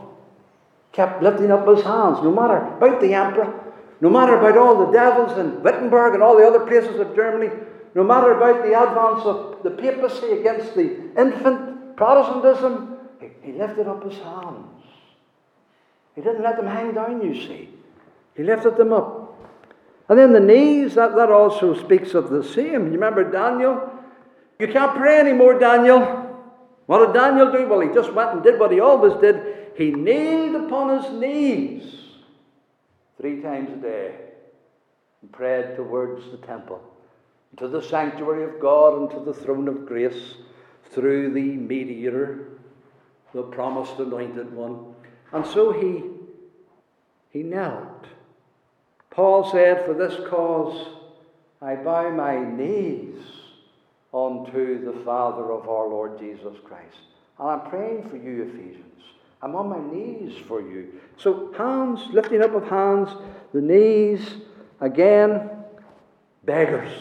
kept 0.93 1.23
lifting 1.23 1.51
up 1.51 1.67
his 1.67 1.83
hands, 1.83 2.19
no 2.23 2.31
matter 2.31 2.57
about 2.77 3.01
the 3.01 3.13
emperor, 3.13 3.51
no 3.99 4.09
matter 4.09 4.37
about 4.37 4.57
all 4.57 4.85
the 4.85 4.91
devils 4.91 5.37
in 5.37 5.61
Wittenberg 5.61 6.13
and 6.13 6.23
all 6.23 6.37
the 6.37 6.47
other 6.47 6.65
places 6.65 6.99
of 6.99 7.15
Germany, 7.15 7.51
no 7.95 8.03
matter 8.03 8.31
about 8.33 8.63
the 8.63 8.79
advance 8.79 9.25
of 9.25 9.63
the 9.63 9.71
papacy 9.71 10.39
against 10.39 10.75
the 10.75 11.11
infant 11.19 11.97
Protestantism, 11.97 12.97
he, 13.19 13.29
he 13.41 13.51
lifted 13.53 13.87
up 13.87 14.03
his 14.03 14.19
hands. 14.19 14.83
He 16.15 16.21
didn't 16.21 16.43
let 16.43 16.57
them 16.57 16.67
hang 16.67 16.93
down, 16.93 17.21
you 17.21 17.35
see. 17.35 17.69
He 18.35 18.43
lifted 18.43 18.77
them 18.77 18.93
up. 18.93 19.35
And 20.09 20.17
then 20.17 20.33
the 20.33 20.39
knees, 20.39 20.95
that, 20.95 21.15
that 21.15 21.31
also 21.31 21.79
speaks 21.79 22.13
of 22.13 22.29
the 22.29 22.43
same. 22.43 22.87
You 22.87 22.93
remember 22.93 23.31
Daniel? 23.31 23.91
You 24.59 24.67
can't 24.67 24.95
pray 24.95 25.19
anymore, 25.19 25.57
Daniel. 25.59 26.22
What 26.85 27.05
did 27.05 27.19
Daniel 27.19 27.51
do? 27.51 27.67
Well, 27.67 27.79
he 27.79 27.93
just 27.93 28.13
went 28.13 28.31
and 28.31 28.43
did 28.43 28.59
what 28.59 28.71
he 28.71 28.79
always 28.79 29.13
did 29.21 29.63
he 29.75 29.91
kneeled 29.91 30.55
upon 30.65 31.01
his 31.01 31.11
knees 31.13 31.95
three 33.19 33.41
times 33.41 33.71
a 33.71 33.81
day 33.81 34.15
and 35.21 35.31
prayed 35.31 35.75
towards 35.75 36.29
the 36.31 36.37
temple, 36.37 36.81
to 37.57 37.67
the 37.67 37.81
sanctuary 37.81 38.43
of 38.43 38.59
God, 38.59 38.99
and 38.99 39.11
to 39.11 39.19
the 39.19 39.33
throne 39.33 39.67
of 39.67 39.85
grace 39.85 40.35
through 40.91 41.33
the 41.33 41.41
mediator, 41.41 42.49
the 43.33 43.43
promised 43.43 43.97
anointed 43.97 44.53
one. 44.53 44.93
And 45.31 45.45
so 45.45 45.71
he, 45.71 46.03
he 47.31 47.41
knelt 47.41 48.05
Paul 49.09 49.49
said, 49.49 49.85
For 49.85 49.93
this 49.93 50.27
cause 50.27 50.87
I 51.61 51.75
bow 51.75 52.09
my 52.11 52.43
knees 52.43 53.21
unto 54.13 54.85
the 54.85 55.03
Father 55.03 55.51
of 55.51 55.67
our 55.67 55.87
Lord 55.87 56.19
Jesus 56.19 56.55
Christ. 56.63 56.97
And 57.39 57.49
I'm 57.49 57.61
praying 57.69 58.09
for 58.09 58.17
you, 58.17 58.43
Ephesians. 58.43 59.01
I'm 59.41 59.55
on 59.55 59.67
my 59.67 59.93
knees 59.93 60.37
for 60.47 60.61
you. 60.61 60.93
So, 61.17 61.53
hands, 61.57 62.01
lifting 62.13 62.41
up 62.41 62.53
of 62.53 62.67
hands, 62.67 63.09
the 63.53 63.61
knees, 63.61 64.21
again, 64.79 65.49
beggars. 66.45 66.91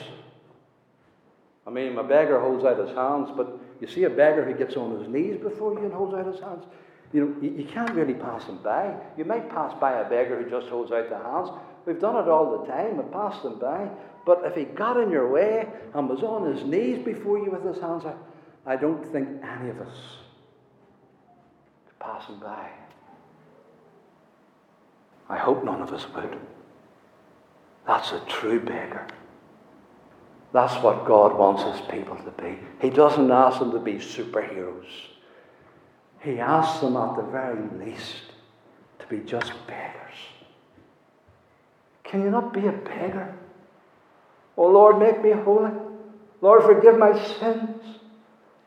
I 1.66 1.70
mean, 1.70 1.96
a 1.96 2.02
beggar 2.02 2.40
holds 2.40 2.64
out 2.64 2.78
his 2.78 2.96
hands, 2.96 3.30
but 3.36 3.60
you 3.80 3.86
see 3.86 4.04
a 4.04 4.10
beggar 4.10 4.44
who 4.44 4.54
gets 4.54 4.76
on 4.76 4.98
his 4.98 5.08
knees 5.08 5.40
before 5.40 5.74
you 5.74 5.84
and 5.84 5.92
holds 5.92 6.14
out 6.14 6.26
his 6.26 6.40
hands. 6.40 6.64
You 7.12 7.26
know, 7.26 7.36
you, 7.40 7.50
you 7.58 7.64
can't 7.64 7.92
really 7.92 8.14
pass 8.14 8.44
him 8.44 8.58
by. 8.58 8.94
You 9.16 9.24
might 9.24 9.50
pass 9.50 9.78
by 9.78 10.00
a 10.00 10.08
beggar 10.08 10.42
who 10.42 10.50
just 10.50 10.68
holds 10.68 10.90
out 10.90 11.10
the 11.10 11.18
hands. 11.18 11.50
We've 11.86 12.00
done 12.00 12.16
it 12.16 12.28
all 12.28 12.58
the 12.58 12.66
time. 12.66 12.96
We 12.96 13.04
passed 13.12 13.42
them 13.42 13.58
by. 13.58 13.88
But 14.24 14.42
if 14.44 14.54
he 14.54 14.64
got 14.64 14.98
in 14.98 15.10
your 15.10 15.30
way 15.30 15.68
and 15.94 16.08
was 16.08 16.22
on 16.22 16.54
his 16.54 16.64
knees 16.64 17.04
before 17.04 17.38
you 17.38 17.50
with 17.50 17.64
his 17.64 17.82
hands, 17.82 18.04
I, 18.04 18.14
I 18.72 18.76
don't 18.76 19.04
think 19.10 19.28
any 19.42 19.70
of 19.70 19.80
us 19.80 19.96
could 21.86 21.98
pass 21.98 22.26
him 22.28 22.38
by. 22.38 22.68
I 25.28 25.36
hope 25.38 25.64
none 25.64 25.82
of 25.82 25.92
us 25.92 26.06
would. 26.14 26.38
That's 27.86 28.12
a 28.12 28.20
true 28.28 28.60
beggar. 28.60 29.08
That's 30.52 30.74
what 30.82 31.06
God 31.06 31.36
wants 31.36 31.62
his 31.62 31.88
people 31.88 32.16
to 32.16 32.30
be. 32.42 32.58
He 32.80 32.90
doesn't 32.90 33.30
ask 33.30 33.58
them 33.58 33.72
to 33.72 33.78
be 33.78 33.94
superheroes. 33.94 34.86
He 36.20 36.38
asks 36.38 36.80
them 36.80 36.96
at 36.96 37.16
the 37.16 37.22
very 37.22 37.68
least 37.84 38.32
to 39.00 39.06
be 39.06 39.18
just 39.18 39.52
beggars. 39.66 40.14
Can 42.12 42.20
you 42.20 42.30
not 42.30 42.52
be 42.52 42.66
a 42.66 42.72
beggar? 42.72 43.34
Oh 44.58 44.66
Lord, 44.68 44.98
make 44.98 45.22
me 45.22 45.30
holy. 45.30 45.70
Lord, 46.42 46.62
forgive 46.62 46.98
my 46.98 47.18
sins. 47.18 47.70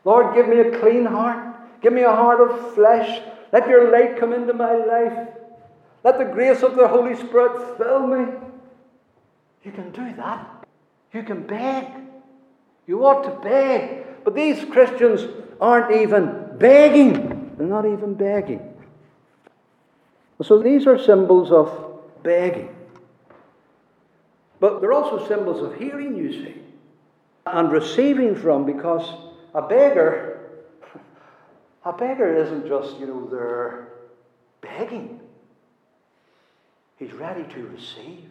Lord, 0.04 0.34
give 0.34 0.48
me 0.48 0.58
a 0.58 0.80
clean 0.80 1.04
heart. 1.04 1.54
Give 1.80 1.92
me 1.92 2.02
a 2.02 2.10
heart 2.10 2.40
of 2.40 2.74
flesh. 2.74 3.22
Let 3.52 3.68
your 3.68 3.92
light 3.92 4.18
come 4.18 4.32
into 4.32 4.52
my 4.52 4.74
life. 4.74 5.28
Let 6.02 6.18
the 6.18 6.24
grace 6.24 6.64
of 6.64 6.74
the 6.74 6.88
Holy 6.88 7.14
Spirit 7.14 7.78
fill 7.78 8.08
me. 8.08 8.32
You 9.62 9.70
can 9.70 9.92
do 9.92 10.12
that. 10.16 10.66
You 11.12 11.22
can 11.22 11.46
beg. 11.46 11.86
You 12.88 13.06
ought 13.06 13.22
to 13.22 13.48
beg. 13.48 14.24
But 14.24 14.34
these 14.34 14.64
Christians 14.64 15.24
aren't 15.60 15.92
even 15.92 16.58
begging. 16.58 17.54
They're 17.56 17.66
not 17.68 17.86
even 17.86 18.14
begging. 18.14 18.74
So 20.42 20.60
these 20.60 20.88
are 20.88 20.98
symbols 20.98 21.52
of 21.52 22.02
begging. 22.24 22.75
But 24.60 24.80
they're 24.80 24.92
also 24.92 25.26
symbols 25.26 25.62
of 25.62 25.78
hearing, 25.78 26.16
you 26.16 26.32
see, 26.32 26.62
and 27.44 27.70
receiving 27.70 28.34
from, 28.34 28.64
because 28.64 29.08
a 29.54 29.62
beggar, 29.62 30.40
a 31.84 31.92
beggar 31.92 32.34
isn't 32.34 32.66
just, 32.66 32.98
you 32.98 33.06
know, 33.06 33.28
they're 33.28 33.88
begging. 34.60 35.20
He's 36.98 37.12
ready 37.12 37.44
to 37.52 37.66
receive. 37.66 38.24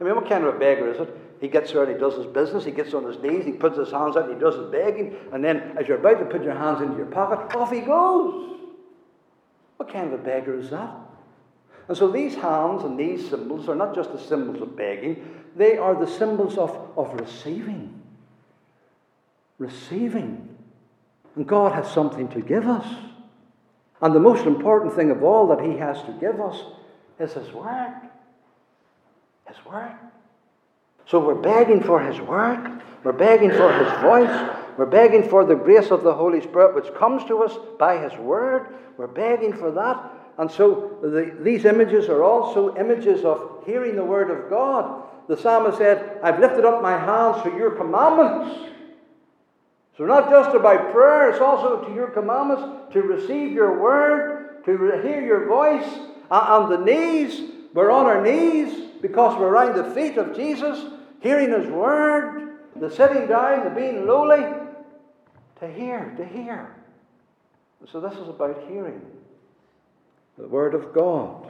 I 0.00 0.04
mean, 0.04 0.16
what 0.16 0.28
kind 0.28 0.44
of 0.44 0.56
a 0.56 0.58
beggar 0.58 0.92
is 0.92 1.00
it? 1.00 1.16
He 1.40 1.48
gets 1.48 1.72
there 1.72 1.84
and 1.84 1.92
he 1.92 1.98
does 1.98 2.14
his 2.14 2.26
business, 2.26 2.64
he 2.64 2.72
gets 2.72 2.94
on 2.94 3.04
his 3.04 3.22
knees, 3.22 3.44
he 3.44 3.52
puts 3.52 3.76
his 3.76 3.90
hands 3.90 4.16
out, 4.16 4.24
and 4.24 4.34
he 4.34 4.40
does 4.40 4.56
his 4.56 4.70
begging, 4.70 5.16
and 5.32 5.44
then 5.44 5.76
as 5.78 5.86
you're 5.86 5.98
about 5.98 6.18
to 6.18 6.24
put 6.24 6.42
your 6.42 6.54
hands 6.54 6.80
into 6.80 6.96
your 6.96 7.06
pocket, 7.06 7.54
off 7.56 7.70
he 7.70 7.80
goes. 7.80 8.58
What 9.76 9.92
kind 9.92 10.12
of 10.12 10.20
a 10.20 10.22
beggar 10.22 10.58
is 10.58 10.70
that? 10.70 11.03
And 11.88 11.96
so 11.96 12.10
these 12.10 12.34
hands 12.34 12.82
and 12.84 12.98
these 12.98 13.28
symbols 13.28 13.68
are 13.68 13.74
not 13.74 13.94
just 13.94 14.12
the 14.12 14.18
symbols 14.18 14.62
of 14.62 14.76
begging, 14.76 15.42
they 15.56 15.76
are 15.76 15.94
the 15.94 16.10
symbols 16.10 16.56
of, 16.56 16.70
of 16.96 17.12
receiving. 17.20 18.02
Receiving. 19.58 20.56
And 21.36 21.46
God 21.46 21.72
has 21.72 21.90
something 21.90 22.28
to 22.28 22.40
give 22.40 22.66
us. 22.66 22.86
And 24.00 24.14
the 24.14 24.20
most 24.20 24.46
important 24.46 24.94
thing 24.94 25.10
of 25.10 25.22
all 25.22 25.46
that 25.48 25.60
He 25.60 25.76
has 25.78 26.02
to 26.02 26.12
give 26.12 26.40
us 26.40 26.62
is 27.18 27.32
His 27.34 27.52
Word. 27.52 27.94
His 29.46 29.56
Word. 29.64 29.96
So 31.06 31.20
we're 31.20 31.34
begging 31.34 31.82
for 31.82 32.00
His 32.00 32.20
Word. 32.20 32.82
We're 33.02 33.12
begging 33.12 33.50
for 33.50 33.72
His 33.72 33.92
voice. 34.00 34.56
We're 34.76 34.86
begging 34.86 35.28
for 35.28 35.44
the 35.44 35.54
grace 35.54 35.90
of 35.90 36.02
the 36.02 36.14
Holy 36.14 36.40
Spirit 36.40 36.74
which 36.74 36.92
comes 36.94 37.24
to 37.24 37.42
us 37.42 37.56
by 37.78 37.98
His 37.98 38.18
Word. 38.18 38.74
We're 38.96 39.06
begging 39.06 39.52
for 39.52 39.70
that. 39.72 40.10
And 40.38 40.50
so 40.50 40.98
the, 41.00 41.36
these 41.40 41.64
images 41.64 42.08
are 42.08 42.22
also 42.22 42.76
images 42.76 43.24
of 43.24 43.62
hearing 43.64 43.96
the 43.96 44.04
word 44.04 44.30
of 44.30 44.50
God. 44.50 45.02
The 45.28 45.36
psalmist 45.36 45.78
said, 45.78 46.18
I've 46.22 46.40
lifted 46.40 46.64
up 46.64 46.82
my 46.82 46.98
hands 46.98 47.42
to 47.44 47.56
your 47.56 47.70
commandments. 47.72 48.70
So, 49.96 50.04
not 50.04 50.28
just 50.28 50.54
about 50.56 50.92
prayer, 50.92 51.30
it's 51.30 51.40
also 51.40 51.84
to 51.84 51.94
your 51.94 52.08
commandments 52.08 52.92
to 52.92 53.02
receive 53.02 53.52
your 53.52 53.80
word, 53.80 54.64
to 54.64 54.72
hear 55.02 55.24
your 55.24 55.46
voice. 55.46 55.86
on 56.30 56.68
the 56.68 56.78
knees, 56.78 57.52
we're 57.72 57.92
on 57.92 58.06
our 58.06 58.20
knees 58.20 58.90
because 59.00 59.38
we're 59.38 59.48
around 59.48 59.76
the 59.76 59.94
feet 59.94 60.18
of 60.18 60.34
Jesus, 60.34 60.84
hearing 61.20 61.52
his 61.52 61.70
word, 61.70 62.58
the 62.74 62.90
sitting 62.90 63.28
down, 63.28 63.64
the 63.64 63.70
being 63.70 64.04
lowly. 64.04 64.44
To 65.60 65.68
hear, 65.68 66.12
to 66.16 66.24
hear. 66.24 66.74
So, 67.92 68.00
this 68.00 68.14
is 68.14 68.28
about 68.28 68.64
hearing 68.68 69.00
the 70.38 70.48
Word 70.48 70.74
of 70.74 70.92
God, 70.92 71.46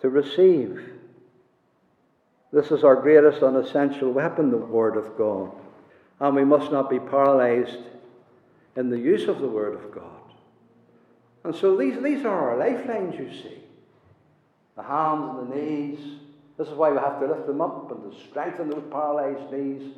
to 0.00 0.08
receive. 0.08 0.92
This 2.52 2.70
is 2.70 2.84
our 2.84 2.96
greatest 2.96 3.42
and 3.42 3.56
essential 3.56 4.10
weapon, 4.12 4.50
the 4.50 4.56
Word 4.56 4.96
of 4.96 5.16
God. 5.16 5.52
And 6.18 6.36
we 6.36 6.44
must 6.44 6.70
not 6.70 6.90
be 6.90 6.98
paralyzed 6.98 7.78
in 8.76 8.90
the 8.90 8.98
use 8.98 9.28
of 9.28 9.40
the 9.40 9.48
Word 9.48 9.74
of 9.74 9.92
God. 9.92 10.04
And 11.44 11.54
so 11.54 11.76
these, 11.76 12.00
these 12.02 12.24
are 12.24 12.50
our 12.50 12.58
lifelines, 12.58 13.18
you 13.18 13.30
see. 13.32 13.58
The 14.76 14.82
hands 14.82 15.38
and 15.38 15.50
the 15.50 15.56
knees. 15.56 15.98
This 16.58 16.68
is 16.68 16.74
why 16.74 16.90
we 16.90 16.98
have 16.98 17.20
to 17.20 17.26
lift 17.26 17.46
them 17.46 17.62
up 17.62 17.90
and 17.90 18.12
to 18.12 18.20
strengthen 18.28 18.68
those 18.68 18.84
paralyzed 18.90 19.50
knees 19.50 19.94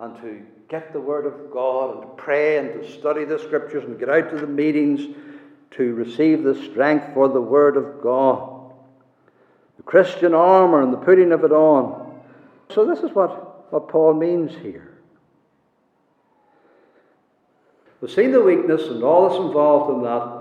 and 0.00 0.16
to 0.20 0.42
get 0.68 0.92
the 0.92 1.00
Word 1.00 1.26
of 1.26 1.52
God 1.52 1.94
and 1.94 2.02
to 2.02 2.08
pray 2.16 2.58
and 2.58 2.82
to 2.82 2.98
study 2.98 3.24
the 3.24 3.38
Scriptures 3.38 3.84
and 3.84 3.98
get 3.98 4.08
out 4.08 4.30
to 4.30 4.36
the 4.36 4.46
meetings 4.46 5.14
to 5.72 5.94
receive 5.94 6.42
the 6.42 6.54
strength 6.70 7.14
for 7.14 7.28
the 7.28 7.40
Word 7.40 7.76
of 7.76 8.02
God. 8.02 8.72
The 9.76 9.82
Christian 9.82 10.34
armour 10.34 10.82
and 10.82 10.92
the 10.92 10.98
putting 10.98 11.32
of 11.32 11.44
it 11.44 11.52
on. 11.52 12.20
So, 12.70 12.86
this 12.86 13.00
is 13.00 13.14
what, 13.14 13.72
what 13.72 13.88
Paul 13.88 14.14
means 14.14 14.52
here. 14.62 14.90
We've 18.00 18.10
seen 18.10 18.32
the 18.32 18.40
weakness 18.40 18.82
and 18.82 19.02
all 19.02 19.28
that's 19.28 19.40
involved 19.40 19.96
in 19.96 20.02
that. 20.04 20.40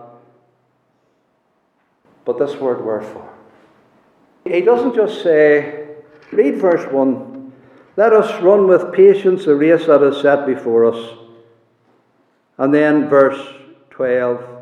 But 2.26 2.40
this 2.40 2.56
word, 2.60 2.86
wherefore. 2.86 3.34
He 4.46 4.62
doesn't 4.62 4.96
just 4.96 5.22
say, 5.24 5.96
read 6.32 6.58
verse 6.58 6.90
1, 6.92 7.52
let 7.98 8.14
us 8.14 8.42
run 8.42 8.68
with 8.68 8.94
patience 8.94 9.46
the 9.46 9.56
race 9.56 9.88
that 9.88 10.02
is 10.04 10.22
set 10.22 10.46
before 10.46 10.86
us. 10.86 11.18
And 12.58 12.74
then 12.74 13.10
verse 13.10 13.40
12, 13.90 14.59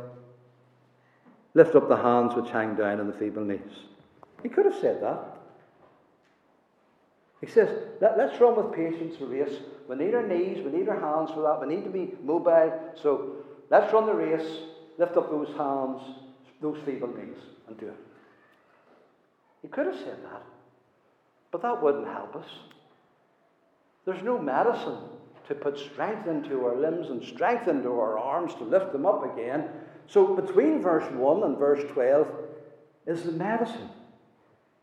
Lift 1.58 1.74
up 1.74 1.89
the 1.89 1.98
hands 1.98 2.36
which 2.36 2.52
hang 2.52 2.76
down 2.76 3.00
and 3.00 3.12
the 3.12 3.17
feeble 3.17 3.43
knees. 3.43 3.88
He 4.43 4.48
could 4.48 4.65
have 4.65 4.80
said 4.80 5.02
that. 5.02 5.39
He 7.41 7.48
says, 7.48 7.67
Let, 8.00 8.20
us 8.20 8.39
run 8.39 8.56
with 8.56 8.76
patience 8.76 9.17
the 9.17 9.26
race. 9.26 9.58
We 9.89 9.96
need 9.96 10.13
our 10.13 10.22
knees, 10.22 10.63
we 10.63 10.72
need 10.72 10.88
our 10.88 11.00
hands 11.00 11.32
for 11.32 11.41
that, 11.41 11.60
we 11.60 11.74
need 11.74 11.84
to 11.84 11.89
be 11.89 12.13
mobile. 12.24 12.91
So 13.02 13.38
let's 13.72 13.91
run 13.91 14.06
the 14.06 14.13
race, 14.13 14.48
lift 15.00 15.17
up 15.17 15.32
those 15.32 15.48
hands, 15.58 16.04
those 16.62 16.78
feeble 16.86 17.08
knees, 17.08 17.41
and 17.67 17.76
do 17.80 17.88
it. 17.88 17.98
He 19.63 19.67
could 19.67 19.88
have 19.88 19.98
said 19.98 20.24
that. 20.26 20.43
But 21.50 21.63
that 21.63 21.82
wouldn't 21.82 22.06
help 22.06 22.36
us. 22.36 22.50
There's 24.06 24.22
no 24.22 24.38
medicine 24.38 25.00
to 25.48 25.56
put 25.56 25.80
strength 25.80 26.28
into 26.28 26.67
our 26.67 26.76
limbs 26.76 27.10
and 27.10 27.24
strength 27.24 27.67
into 27.67 27.89
our 27.89 28.20
arms 28.20 28.54
to 28.60 28.63
lift 28.63 28.91
them 28.91 29.08
up 29.08 29.34
again 29.34 29.70
so 30.08 30.36
between 30.36 30.82
verse 30.82 31.10
1 31.12 31.43
and 31.43 31.58
verse 31.58 31.84
12 31.91 32.28
is 33.06 33.24
the 33.24 33.32
medicine. 33.34 33.89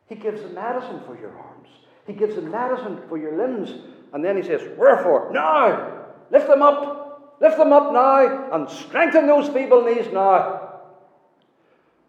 He 0.07 0.17
gives 0.17 0.43
the 0.43 0.51
medicine 0.51 1.01
for 1.07 1.19
your 1.19 1.37
arms, 1.37 1.69
He 2.07 2.13
gives 2.13 2.37
the 2.37 2.43
medicine 2.43 3.01
for 3.09 3.19
your 3.19 3.37
limbs. 3.37 3.75
And 4.13 4.25
then 4.25 4.37
He 4.37 4.43
says, 4.43 4.63
Wherefore? 4.77 5.31
Now! 5.33 6.05
Lift 6.31 6.47
them 6.47 6.63
up! 6.63 7.37
Lift 7.41 7.59
them 7.59 7.73
up 7.73 7.93
now! 7.93 8.53
And 8.53 8.69
strengthen 8.69 9.27
those 9.27 9.49
feeble 9.49 9.85
knees 9.85 10.13
now! 10.13 10.61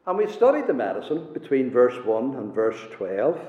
And 0.06 0.18
we've 0.18 0.32
studied 0.32 0.68
the 0.68 0.74
medicine 0.74 1.34
between 1.34 1.72
verse 1.72 2.06
1 2.06 2.36
and 2.36 2.54
verse 2.54 2.80
12. 2.92 3.40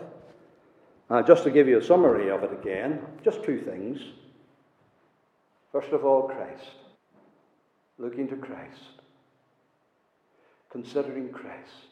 Uh, 1.11 1.23
just 1.23 1.45
to 1.45 1.51
give 1.51 1.69
you 1.69 1.79
a 1.79 1.85
summary 1.85 2.31
of 2.31 2.43
it 2.45 2.53
again, 2.53 3.01
just 3.23 3.45
two 3.45 3.61
things. 3.61 4.01
First 5.71 5.91
of 5.93 6.05
all, 6.05 6.23
Christ. 6.23 6.71
Looking 7.99 8.27
to 8.29 8.37
Christ 8.37 8.96
considering 10.77 11.31
Christ. 11.31 11.89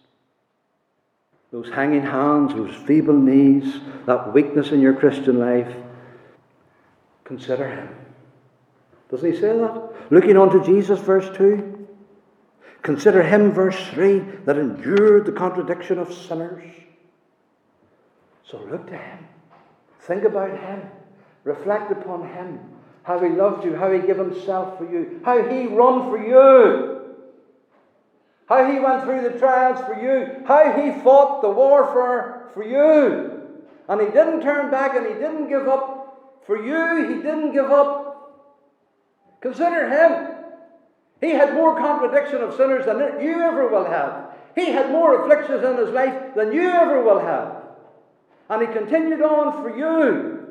those 1.50 1.70
hanging 1.70 2.02
hands, 2.02 2.52
those 2.52 2.74
feeble 2.84 3.16
knees, 3.16 3.80
that 4.04 4.34
weakness 4.34 4.72
in 4.72 4.80
your 4.80 4.92
Christian 4.92 5.38
life, 5.38 5.74
consider 7.22 7.66
Him. 7.66 7.88
Doesn't 9.10 9.32
He 9.32 9.40
say 9.40 9.56
that? 9.56 10.10
Looking 10.10 10.36
on 10.36 10.50
to 10.50 10.62
Jesus, 10.66 11.00
verse 11.00 11.34
2. 11.34 11.86
Consider 12.82 13.22
Him, 13.22 13.52
verse 13.52 13.78
3, 13.92 14.18
that 14.44 14.58
endured 14.58 15.24
the 15.24 15.32
contradiction 15.32 15.98
of 15.98 16.12
sinners. 16.12 16.70
So 18.44 18.58
look 18.70 18.86
to 18.88 18.98
Him. 18.98 19.18
Think 20.00 20.24
about 20.24 20.58
Him. 20.58 20.82
Reflect 21.44 21.90
upon 21.90 22.28
Him. 22.28 22.58
How 23.04 23.18
He 23.18 23.30
loved 23.30 23.64
you, 23.64 23.76
how 23.76 23.90
He 23.90 24.00
gave 24.00 24.18
Himself 24.18 24.76
for 24.76 24.90
you, 24.90 25.22
how 25.24 25.42
He 25.48 25.68
run 25.68 26.10
for 26.10 26.18
you. 26.18 26.93
How 28.48 28.70
he 28.70 28.78
went 28.78 29.04
through 29.04 29.22
the 29.22 29.38
trials 29.38 29.80
for 29.87 29.94
you, 29.94 30.44
how 30.46 30.72
he 30.72 31.00
fought 31.02 31.40
the 31.40 31.50
warfare 31.50 32.50
for 32.52 32.62
you. 32.62 33.40
And 33.88 34.00
he 34.00 34.07
didn't 34.09 34.42
turn 34.42 34.70
back 34.70 34.96
and 34.96 35.07
he 35.07 35.14
didn't 35.14 35.48
give 35.48 35.66
up 35.66 36.40
for 36.46 36.57
you, 36.62 37.14
he 37.14 37.22
didn't 37.22 37.52
give 37.52 37.70
up. 37.70 38.04
Consider 39.40 39.88
him. 39.88 40.35
He 41.20 41.30
had 41.30 41.54
more 41.54 41.76
contradiction 41.76 42.42
of 42.42 42.54
sinners 42.54 42.85
than 42.85 42.98
you 42.98 43.40
ever 43.40 43.68
will 43.68 43.85
have. 43.85 44.33
He 44.54 44.66
had 44.66 44.90
more 44.90 45.22
afflictions 45.22 45.64
in 45.64 45.76
his 45.76 45.90
life 45.90 46.35
than 46.35 46.52
you 46.52 46.68
ever 46.68 47.02
will 47.02 47.18
have. 47.18 47.62
And 48.50 48.61
he 48.61 48.72
continued 48.72 49.22
on 49.22 49.62
for 49.62 49.76
you. 49.76 50.48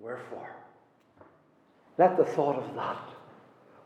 Wherefore? 0.00 0.50
Let 1.96 2.16
the 2.16 2.24
thought 2.24 2.56
of 2.56 2.74
that 2.74 3.13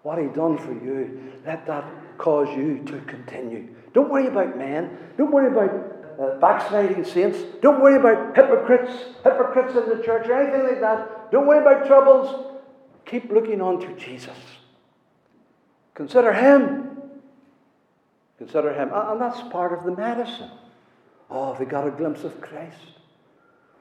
what 0.02 0.18
He 0.18 0.26
done 0.26 0.58
for 0.58 0.72
you, 0.72 1.32
let 1.44 1.66
that 1.66 1.84
cause 2.18 2.48
you 2.56 2.82
to 2.86 3.00
continue. 3.02 3.68
Don't 3.94 4.10
worry 4.10 4.26
about 4.26 4.56
men. 4.58 4.96
Don't 5.16 5.30
worry 5.30 5.50
about 5.50 5.98
uh, 6.20 6.38
backsliding 6.40 7.04
saints. 7.04 7.38
Don't 7.62 7.80
worry 7.80 7.96
about 7.96 8.36
hypocrites, 8.36 8.92
hypocrites 9.24 9.74
in 9.76 9.88
the 9.96 10.02
church 10.04 10.28
or 10.28 10.34
anything 10.34 10.66
like 10.66 10.80
that. 10.80 11.30
Don't 11.30 11.46
worry 11.46 11.60
about 11.60 11.86
troubles. 11.86 12.56
Keep 13.06 13.30
looking 13.30 13.60
on 13.60 13.80
to 13.80 13.94
Jesus. 13.96 14.36
Consider 15.94 16.32
Him. 16.32 16.98
Consider 18.38 18.72
Him. 18.72 18.90
And 18.92 19.20
that's 19.20 19.40
part 19.52 19.72
of 19.72 19.84
the 19.84 19.96
medicine. 19.96 20.50
Oh, 21.30 21.56
we 21.58 21.66
got 21.66 21.86
a 21.86 21.90
glimpse 21.90 22.24
of 22.24 22.40
Christ. 22.40 22.78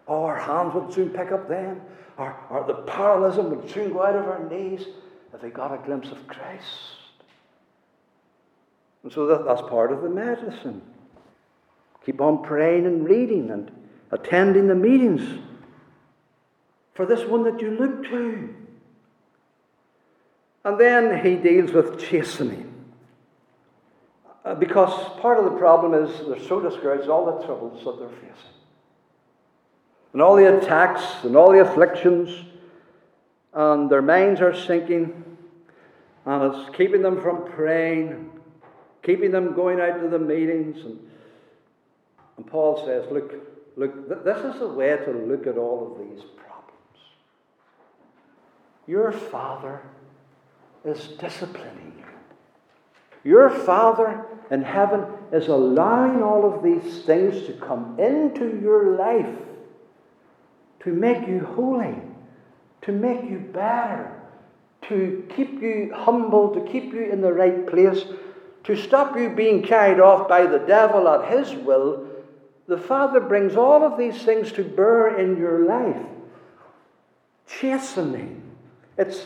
Oh, 0.08 0.24
our 0.24 0.38
hands 0.38 0.74
would 0.74 0.94
soon 0.94 1.10
pick 1.10 1.32
up 1.32 1.50
then. 1.50 1.82
Our, 2.18 2.34
our, 2.50 2.66
the 2.66 2.74
paralysm 2.92 3.50
would 3.50 3.70
soon 3.70 3.94
go 3.94 4.04
out 4.04 4.16
of 4.16 4.26
our 4.26 4.48
knees 4.50 4.88
if 5.34 5.42
they 5.42 5.50
got 5.50 5.74
a 5.74 5.78
glimpse 5.86 6.12
of 6.12 6.28
Christ. 6.28 6.66
And 9.04 9.12
so 9.12 9.28
that, 9.28 9.46
that's 9.46 9.62
part 9.62 9.92
of 9.92 10.02
the 10.02 10.10
medicine. 10.10 10.82
Keep 12.06 12.22
on 12.22 12.44
praying 12.44 12.86
and 12.86 13.08
reading 13.08 13.52
and 13.52 13.72
attending 14.12 14.68
the 14.68 14.76
meetings 14.76 15.44
for 16.94 17.06
this 17.06 17.28
one 17.28 17.44
that 17.44 17.62
you 17.62 17.72
look 17.72 18.04
to. 18.06 18.56
And 20.64 20.80
then 20.80 21.24
he 21.24 21.36
deals 21.36 21.72
with 21.72 22.00
chastening. 22.00 22.74
Uh, 24.44 24.56
because 24.56 24.92
part 25.20 25.38
of 25.38 25.46
the 25.46 25.58
problem 25.58 25.94
is 25.94 26.28
they're 26.28 26.48
so 26.48 26.60
discouraged, 26.60 27.10
all 27.10 27.38
the 27.38 27.46
troubles 27.46 27.84
that 27.84 28.00
they're 28.00 28.18
facing. 28.18 28.56
And 30.14 30.22
all 30.22 30.36
the 30.36 30.58
attacks 30.58 31.24
and 31.24 31.36
all 31.36 31.52
the 31.52 31.60
afflictions 31.60 32.46
and 33.58 33.90
their 33.90 34.04
minds 34.04 34.40
are 34.40 34.56
sinking, 34.56 35.24
and 36.28 36.54
it's 36.54 36.78
keeping 36.78 37.02
them 37.02 37.20
from 37.20 37.44
praying, 37.44 38.30
keeping 39.02 39.32
them 39.32 39.56
going 39.56 39.82
out 39.82 40.00
to 40.00 40.10
the 40.10 40.20
meetings. 40.20 40.78
And, 40.86 41.00
and 42.38 42.46
Paul 42.46 42.86
says, 42.86 43.12
Look, 43.12 43.34
look, 43.76 44.24
this 44.24 44.38
is 44.46 44.60
the 44.60 44.68
way 44.68 44.96
to 44.96 45.12
look 45.12 45.48
at 45.48 45.58
all 45.58 45.92
of 45.92 45.98
these 45.98 46.24
problems. 46.36 47.00
Your 48.86 49.12
Father 49.12 49.82
is 50.86 51.08
disciplining 51.20 51.94
you. 51.98 53.32
Your 53.32 53.50
Father 53.50 54.24
in 54.52 54.62
heaven 54.62 55.04
is 55.32 55.48
allowing 55.48 56.22
all 56.22 56.54
of 56.54 56.62
these 56.62 57.04
things 57.06 57.48
to 57.48 57.54
come 57.54 58.00
into 58.00 58.60
your 58.62 58.96
life 58.98 59.36
to 60.82 60.92
make 60.92 61.28
you 61.28 61.44
holy 61.44 61.96
to 62.82 62.92
make 62.92 63.24
you 63.24 63.40
better, 63.40 64.12
to 64.84 65.28
keep 65.36 65.62
you 65.62 65.92
humble, 65.94 66.54
to 66.54 66.72
keep 66.72 66.94
you 66.94 67.06
in 67.06 67.22
the 67.22 67.34
right 67.34 67.68
place, 67.68 68.06
to 68.64 68.76
stop 68.76 69.18
you 69.18 69.30
being 69.30 69.64
carried 69.64 70.00
off 70.00 70.28
by 70.28 70.46
the 70.46 70.60
devil 70.60 71.08
at 71.08 71.32
his 71.32 71.54
will, 71.54 72.08
the 72.68 72.78
Father 72.78 73.20
brings 73.20 73.56
all 73.56 73.84
of 73.84 73.98
these 73.98 74.24
things 74.24 74.52
to 74.54 74.64
bear 74.64 75.18
in 75.18 75.38
your 75.38 75.66
life. 75.66 76.06
Chastening. 77.48 78.42
It's 78.98 79.26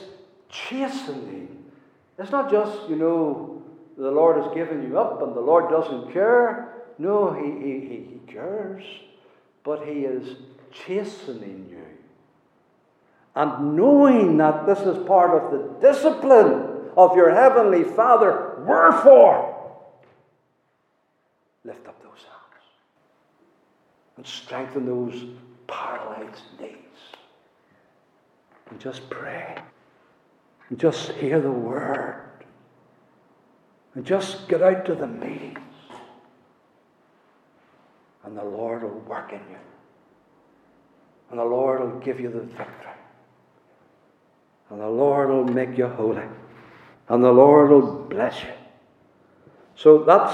chastening. 0.50 1.66
It's 2.20 2.32
not 2.32 2.52
just, 2.52 2.88
you 2.88 2.96
know, 2.96 3.64
the 3.98 4.12
Lord 4.12 4.44
has 4.44 4.54
given 4.54 4.84
you 4.84 5.00
up 5.00 5.24
and 5.24 5.36
the 5.36 5.42
Lord 5.42 5.70
doesn't 5.70 6.14
care. 6.14 6.84
No, 7.00 7.34
He, 7.34 7.50
he, 7.68 7.80
he 7.88 8.22
cares. 8.28 8.84
But 9.64 9.88
He 9.88 10.06
is 10.06 10.38
chastening 10.72 11.68
you 11.70 11.91
and 13.36 13.76
knowing 13.76 14.38
that 14.38 14.66
this 14.66 14.80
is 14.80 15.06
part 15.08 15.42
of 15.42 15.52
the 15.52 15.88
discipline 15.88 16.90
of 16.98 17.16
your 17.16 17.34
heavenly 17.34 17.84
Father, 17.84 18.64
wherefore, 18.68 19.48
lift 21.64 21.88
up 21.88 22.02
those 22.02 22.24
hands 22.24 22.66
and 24.18 24.28
strengthen 24.28 24.86
those 24.86 25.26
paralyzed 25.68 26.44
knees. 26.60 26.76
And 28.70 28.80
just 28.80 29.10
pray. 29.10 29.58
And 30.70 30.80
just 30.80 31.12
hear 31.12 31.40
the 31.40 31.52
word. 31.52 32.46
And 33.96 34.06
just 34.06 34.48
get 34.48 34.62
out 34.62 34.86
to 34.86 34.96
the 34.96 35.08
meetings. 35.08 35.60
And 38.24 38.38
the 38.38 38.44
Lord 38.44 38.84
will 38.84 39.00
work 39.00 39.32
in 39.32 39.40
you. 39.40 39.58
And 41.30 41.40
the 41.40 41.46
Lord 41.46 41.82
will 41.82 42.00
give 42.00 42.20
you 42.20 42.30
the 42.30 42.42
victory. 42.42 43.01
And 44.72 44.80
the 44.80 44.90
Lord 44.90 45.30
will 45.30 45.44
make 45.44 45.78
you 45.78 45.88
holy. 45.88 46.24
And 47.10 47.22
the 47.22 47.32
Lord 47.32 47.70
will 47.72 48.06
bless 48.06 48.42
you. 48.42 48.54
So 49.76 50.06
that's 50.06 50.34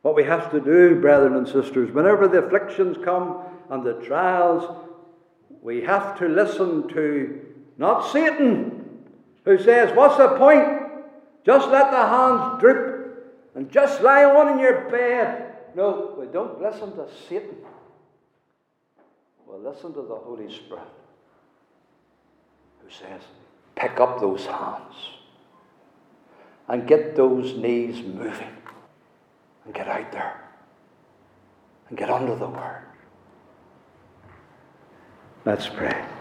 what 0.00 0.16
we 0.16 0.24
have 0.24 0.50
to 0.52 0.60
do, 0.60 0.98
brethren 0.98 1.36
and 1.36 1.46
sisters. 1.46 1.92
Whenever 1.92 2.26
the 2.26 2.38
afflictions 2.38 2.96
come 3.04 3.42
and 3.68 3.84
the 3.84 4.00
trials, 4.06 4.74
we 5.60 5.82
have 5.82 6.18
to 6.20 6.28
listen 6.28 6.88
to 6.88 7.40
not 7.76 8.10
Satan, 8.10 9.04
who 9.44 9.58
says, 9.58 9.94
What's 9.94 10.16
the 10.16 10.28
point? 10.38 10.82
Just 11.44 11.68
let 11.68 11.90
the 11.90 11.98
hands 11.98 12.60
droop 12.60 13.34
and 13.54 13.70
just 13.70 14.00
lie 14.00 14.24
on 14.24 14.54
in 14.54 14.58
your 14.58 14.88
bed. 14.88 15.52
No, 15.74 16.14
we 16.18 16.26
don't 16.26 16.62
listen 16.62 16.92
to 16.96 17.06
Satan. 17.28 17.56
We 19.46 19.58
listen 19.58 19.92
to 19.92 20.00
the 20.00 20.14
Holy 20.14 20.50
Spirit 20.50 21.03
who 22.84 22.90
says, 22.90 23.22
pick 23.74 23.98
up 23.98 24.20
those 24.20 24.46
hands 24.46 24.94
and 26.68 26.86
get 26.86 27.16
those 27.16 27.54
knees 27.54 28.04
moving 28.04 28.56
and 29.64 29.74
get 29.74 29.88
out 29.88 30.12
there 30.12 30.40
and 31.88 31.98
get 31.98 32.10
under 32.10 32.36
the 32.36 32.46
word. 32.46 32.84
Let's 35.44 35.68
pray. 35.68 36.13